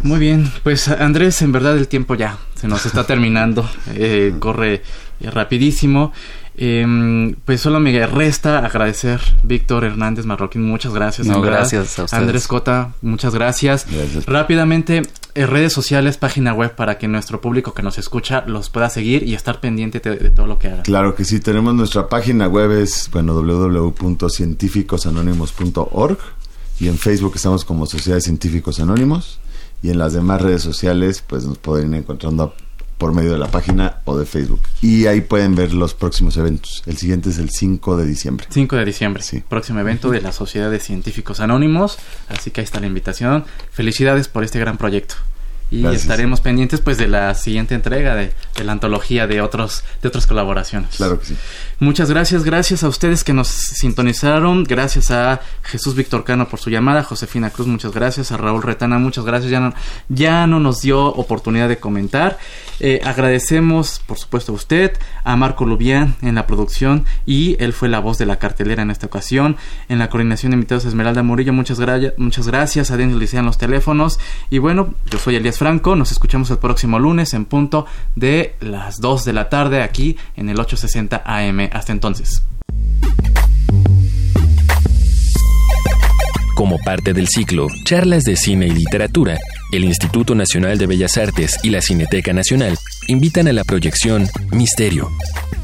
Muy 0.05 0.21
bien, 0.21 0.53
pues 0.63 0.87
Andrés, 0.87 1.43
en 1.43 1.51
verdad 1.51 1.77
el 1.77 1.89
tiempo 1.89 2.15
ya 2.15 2.39
se 2.55 2.69
nos 2.69 2.87
está 2.87 3.05
terminando, 3.05 3.69
eh, 3.89 4.35
corre 4.39 4.85
rapidísimo. 5.21 6.13
Eh, 6.57 7.35
pues 7.45 7.61
solo 7.61 7.81
me 7.81 8.07
resta 8.07 8.65
agradecer 8.65 9.21
Víctor 9.43 9.83
Hernández 9.85 10.25
Marroquín, 10.25 10.63
muchas 10.63 10.95
gracias. 10.95 11.27
No, 11.27 11.41
gracias 11.41 11.99
a 11.99 12.05
ustedes. 12.05 12.23
Andrés 12.23 12.47
Cota, 12.47 12.93
muchas 13.03 13.35
gracias. 13.35 13.89
Rápidamente, 14.27 15.03
eh, 15.35 15.47
redes 15.47 15.73
sociales, 15.73 16.17
página 16.17 16.55
web 16.55 16.77
para 16.77 16.97
que 16.97 17.09
nuestro 17.09 17.41
público 17.41 17.75
que 17.75 17.83
nos 17.83 17.99
escucha 17.99 18.45
los 18.47 18.71
pueda 18.71 18.89
seguir 18.89 19.25
y 19.25 19.35
estar 19.35 19.59
pendiente 19.61 19.99
de, 19.99 20.31
todo 20.31 20.47
lo 20.47 20.61
que 20.61 20.69
hagan. 20.69 20.83
Claro 20.83 21.17
que 21.17 21.25
sí, 21.25 21.41
tenemos 21.41 21.75
nuestra 21.75 22.09
página 22.09 22.47
web 22.47 22.71
es 22.71 23.11
bueno 23.11 23.35
www.cientificosanónimos.org 23.35 26.19
y 26.79 26.87
en 26.89 26.99
Facebook 26.99 27.33
estamos 27.35 27.65
como 27.65 27.87
Sociedad 27.87 28.19
de 28.19 28.23
Científicos 28.23 28.79
Anónimos 28.79 29.41
y 29.83 29.91
en 29.91 29.99
las 29.99 30.13
demás 30.13 30.41
redes 30.41 30.63
sociales 30.63 31.25
pues 31.27 31.45
nos 31.45 31.59
pueden 31.59 31.95
ir 31.95 31.99
encontrando 31.99 32.55
por 32.99 33.13
medio 33.13 33.33
de 33.33 33.39
la 33.39 33.49
página 33.49 33.99
o 34.05 34.17
de 34.19 34.27
Facebook. 34.27 34.61
Y 34.81 35.07
ahí 35.07 35.21
pueden 35.21 35.55
ver 35.55 35.73
los 35.73 35.95
próximos 35.95 36.37
eventos. 36.37 36.83
El 36.87 36.97
siguiente 36.97 37.31
es 37.31 37.39
el 37.39 37.51
5 37.51 37.97
de 37.97 38.07
diciembre. 38.07 38.47
5 38.51 38.77
de 38.77 38.85
diciembre, 38.85 39.23
sí. 39.23 39.43
Próximo 39.49 39.81
evento 39.81 40.11
de 40.11 40.21
la 40.21 40.33
Sociedad 40.33 40.71
de 40.71 40.81
Científicos 40.81 41.41
Anónimos. 41.41 41.99
Así 42.29 42.51
que 42.51 42.61
ahí 42.61 42.65
está 42.65 42.81
la 42.81 42.87
invitación. 42.87 43.45
Felicidades 43.71 44.29
por 44.29 44.45
este 44.45 44.59
gran 44.59 44.79
proyecto 44.79 45.17
y 45.71 45.87
estaremos 45.87 46.41
pendientes 46.41 46.81
pues 46.81 46.99
de 46.99 47.09
la 47.09 47.35
siguiente 47.35 47.75
entrega 47.75 48.15
de, 48.15 48.33
la 48.63 48.73
antología 48.73 49.27
de 49.27 49.41
otros 49.41 49.83
de 50.03 50.09
otras 50.09 50.27
colaboraciones. 50.27 50.97
Claro 50.97 51.19
que 51.19 51.27
sí. 51.27 51.37
Muchas 51.81 52.09
gracias, 52.09 52.45
gracias 52.45 52.85
a 52.85 52.89
ustedes 52.89 53.25
que 53.25 53.33
nos 53.33 53.49
sintonizaron, 53.49 54.65
gracias 54.65 55.11
a 55.11 55.41
Jesús 55.63 55.95
Víctor 55.95 56.25
Cano 56.25 56.49
por 56.49 56.61
su 56.61 56.71
llamada, 56.71 57.03
Josefina 57.03 57.51
Cruz, 57.51 57.67
muchas 57.67 57.93
gracias, 57.93 58.31
a 58.31 58.37
Raúl 58.37 58.63
Retana, 58.63 58.99
muchas 58.99 59.25
gracias, 59.25 59.51
ya 59.51 59.61
no, 59.61 59.75
ya 60.09 60.47
no 60.47 60.61
nos 60.61 60.83
dio 60.83 61.05
oportunidad 61.07 61.69
de 61.69 61.79
comentar. 61.79 62.39
Eh, 62.81 63.01
agradecemos, 63.05 64.01
por 64.07 64.19
supuesto, 64.19 64.53
a 64.53 64.55
usted, 64.55 64.97
a 65.25 65.37
Marco 65.37 65.65
Lubián 65.65 66.17
en 66.23 66.35
la 66.35 66.47
producción 66.47 67.05
y 67.27 67.57
él 67.63 67.73
fue 67.73 67.89
la 67.89 67.99
voz 67.99 68.19
de 68.19 68.27
la 68.27 68.37
cartelera 68.37 68.83
en 68.83 68.91
esta 68.91 69.07
ocasión. 69.07 69.57
En 69.89 69.99
la 69.99 70.09
coordinación 70.09 70.51
de 70.51 70.57
invitados 70.57 70.85
Esmeralda 70.85 71.23
Murillo, 71.23 71.53
muchas, 71.53 71.79
muchas 72.17 72.47
gracias, 72.47 72.91
a 72.91 72.97
Denis 72.97 73.17
Licea 73.17 73.41
en 73.41 73.47
los 73.47 73.59
teléfonos 73.59 74.19
y 74.51 74.59
bueno, 74.59 74.95
yo 75.11 75.19
soy 75.19 75.37
Elías 75.37 75.59
Franco. 75.59 75.97
Nos 75.97 76.13
escuchamos 76.13 76.51
el 76.51 76.59
próximo 76.59 76.99
lunes 76.99 77.35
en 77.35 77.45
punto 77.45 77.87
de 78.15 78.55
las 78.61 79.01
2 79.01 79.25
de 79.25 79.33
la 79.33 79.49
tarde 79.49 79.83
aquí 79.83 80.17
en 80.37 80.49
el 80.49 80.59
860 80.59 81.23
AM. 81.25 81.69
Hasta 81.75 81.93
entonces. 81.93 82.43
Como 86.55 86.79
parte 86.79 87.13
del 87.13 87.27
ciclo 87.27 87.67
Charlas 87.85 88.23
de 88.23 88.37
Cine 88.37 88.69
y 88.69 88.71
Literatura, 88.71 89.39
el 89.73 89.85
Instituto 89.85 90.37
Nacional 90.37 90.79
de 90.79 90.87
Bellas 90.87 91.19
Artes 91.19 91.59
y 91.65 91.71
la 91.71 91.83
Cineteca 91.83 92.33
Nacional 92.33 92.79
invitan 93.09 93.49
a 93.49 93.53
la 93.53 93.65
proyección 93.65 94.29
Misterio. 94.53 95.11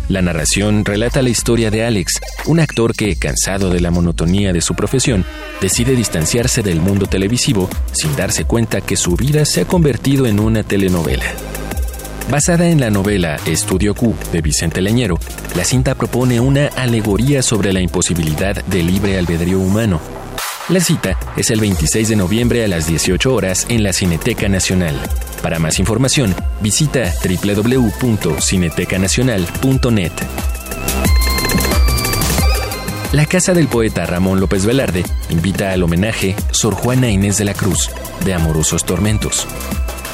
La 0.08 0.20
narración 0.20 0.84
relata 0.84 1.22
la 1.22 1.30
historia 1.30 1.70
de 1.70 1.84
Alex, 1.84 2.14
un 2.46 2.58
actor 2.58 2.92
que, 2.92 3.14
cansado 3.14 3.70
de 3.70 3.78
la 3.78 3.92
monotonía 3.92 4.52
de 4.52 4.60
su 4.60 4.74
profesión, 4.74 5.24
decide 5.60 5.94
distanciarse 5.94 6.64
del 6.64 6.80
mundo 6.80 7.06
televisivo 7.06 7.70
sin 7.92 8.16
darse 8.16 8.44
cuenta 8.44 8.80
que 8.80 8.96
su 8.96 9.14
vida 9.14 9.44
se 9.44 9.60
ha 9.60 9.64
convertido 9.64 10.26
en 10.26 10.40
una 10.40 10.64
telenovela. 10.64 11.26
Basada 12.28 12.68
en 12.68 12.80
la 12.80 12.90
novela 12.90 13.36
Estudio 13.46 13.94
Q 13.94 14.14
de 14.32 14.40
Vicente 14.40 14.80
Leñero, 14.80 15.18
la 15.56 15.64
cinta 15.64 15.94
propone 15.94 16.40
una 16.40 16.66
alegoría 16.68 17.42
sobre 17.42 17.72
la 17.72 17.80
imposibilidad 17.80 18.64
del 18.66 18.86
libre 18.86 19.18
albedrío 19.18 19.58
humano. 19.58 20.00
La 20.68 20.78
cita 20.80 21.18
es 21.36 21.50
el 21.50 21.58
26 21.60 22.10
de 22.10 22.16
noviembre 22.16 22.64
a 22.64 22.68
las 22.68 22.86
18 22.86 23.34
horas 23.34 23.66
en 23.68 23.82
la 23.82 23.92
Cineteca 23.92 24.48
Nacional. 24.48 24.94
Para 25.42 25.58
más 25.58 25.80
información, 25.80 26.34
visita 26.60 27.12
www.cinetecanacional.net. 27.24 30.12
La 33.12 33.26
Casa 33.26 33.52
del 33.54 33.66
Poeta 33.66 34.06
Ramón 34.06 34.38
López 34.38 34.64
Velarde 34.64 35.02
invita 35.30 35.72
al 35.72 35.82
homenaje 35.82 36.36
Sor 36.52 36.74
Juana 36.74 37.10
Inés 37.10 37.38
de 37.38 37.44
la 37.46 37.54
Cruz, 37.54 37.90
de 38.24 38.34
Amorosos 38.34 38.84
Tormentos. 38.84 39.48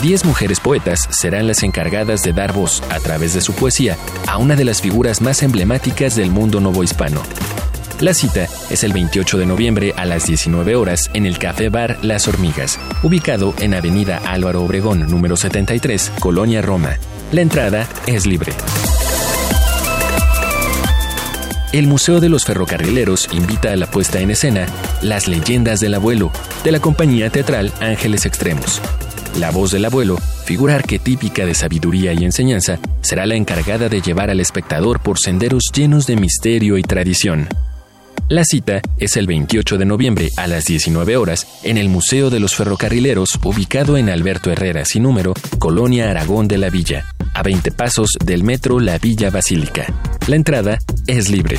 Diez 0.02 0.26
mujeres 0.26 0.60
poetas 0.60 1.08
serán 1.10 1.46
las 1.46 1.62
encargadas 1.62 2.22
de 2.22 2.34
dar 2.34 2.52
voz, 2.52 2.82
a 2.90 3.00
través 3.00 3.32
de 3.32 3.40
su 3.40 3.54
poesía, 3.54 3.96
a 4.26 4.36
una 4.36 4.54
de 4.54 4.66
las 4.66 4.82
figuras 4.82 5.22
más 5.22 5.42
emblemáticas 5.42 6.14
del 6.14 6.30
mundo 6.30 6.60
novohispano. 6.60 7.22
La 8.00 8.12
cita 8.12 8.46
es 8.68 8.84
el 8.84 8.92
28 8.92 9.38
de 9.38 9.46
noviembre 9.46 9.94
a 9.96 10.04
las 10.04 10.26
19 10.26 10.76
horas 10.76 11.10
en 11.14 11.24
el 11.24 11.38
Café 11.38 11.70
Bar 11.70 11.96
Las 12.02 12.28
Hormigas, 12.28 12.78
ubicado 13.02 13.54
en 13.58 13.72
Avenida 13.72 14.20
Álvaro 14.26 14.62
Obregón, 14.64 15.08
número 15.10 15.34
73, 15.34 16.12
Colonia 16.20 16.60
Roma. 16.60 16.98
La 17.32 17.40
entrada 17.40 17.88
es 18.06 18.26
libre. 18.26 18.52
El 21.72 21.86
Museo 21.86 22.20
de 22.20 22.28
los 22.28 22.44
Ferrocarrileros 22.44 23.30
invita 23.32 23.72
a 23.72 23.76
la 23.76 23.90
puesta 23.90 24.20
en 24.20 24.30
escena 24.30 24.66
Las 25.00 25.26
leyendas 25.26 25.80
del 25.80 25.94
abuelo, 25.94 26.32
de 26.64 26.72
la 26.72 26.80
compañía 26.80 27.30
teatral 27.30 27.72
Ángeles 27.80 28.26
Extremos. 28.26 28.82
La 29.38 29.50
voz 29.50 29.70
del 29.70 29.84
abuelo, 29.84 30.16
figura 30.46 30.76
arquetípica 30.76 31.44
de 31.44 31.52
sabiduría 31.52 32.14
y 32.14 32.24
enseñanza, 32.24 32.78
será 33.02 33.26
la 33.26 33.34
encargada 33.34 33.90
de 33.90 34.00
llevar 34.00 34.30
al 34.30 34.40
espectador 34.40 35.00
por 35.00 35.18
senderos 35.18 35.64
llenos 35.74 36.06
de 36.06 36.16
misterio 36.16 36.78
y 36.78 36.82
tradición. 36.82 37.46
La 38.30 38.44
cita 38.44 38.80
es 38.96 39.16
el 39.18 39.26
28 39.26 39.76
de 39.76 39.84
noviembre 39.84 40.30
a 40.38 40.46
las 40.46 40.64
19 40.64 41.18
horas 41.18 41.46
en 41.62 41.76
el 41.76 41.90
Museo 41.90 42.30
de 42.30 42.40
los 42.40 42.54
Ferrocarrileros, 42.54 43.38
ubicado 43.44 43.98
en 43.98 44.08
Alberto 44.08 44.50
Herrera, 44.50 44.86
sin 44.86 45.02
número, 45.02 45.34
Colonia 45.58 46.10
Aragón 46.10 46.48
de 46.48 46.56
la 46.56 46.70
Villa, 46.70 47.04
a 47.34 47.42
20 47.42 47.72
pasos 47.72 48.12
del 48.24 48.42
metro 48.42 48.80
La 48.80 48.98
Villa 48.98 49.30
Basílica. 49.30 49.84
La 50.28 50.36
entrada 50.36 50.78
es 51.06 51.28
libre. 51.28 51.58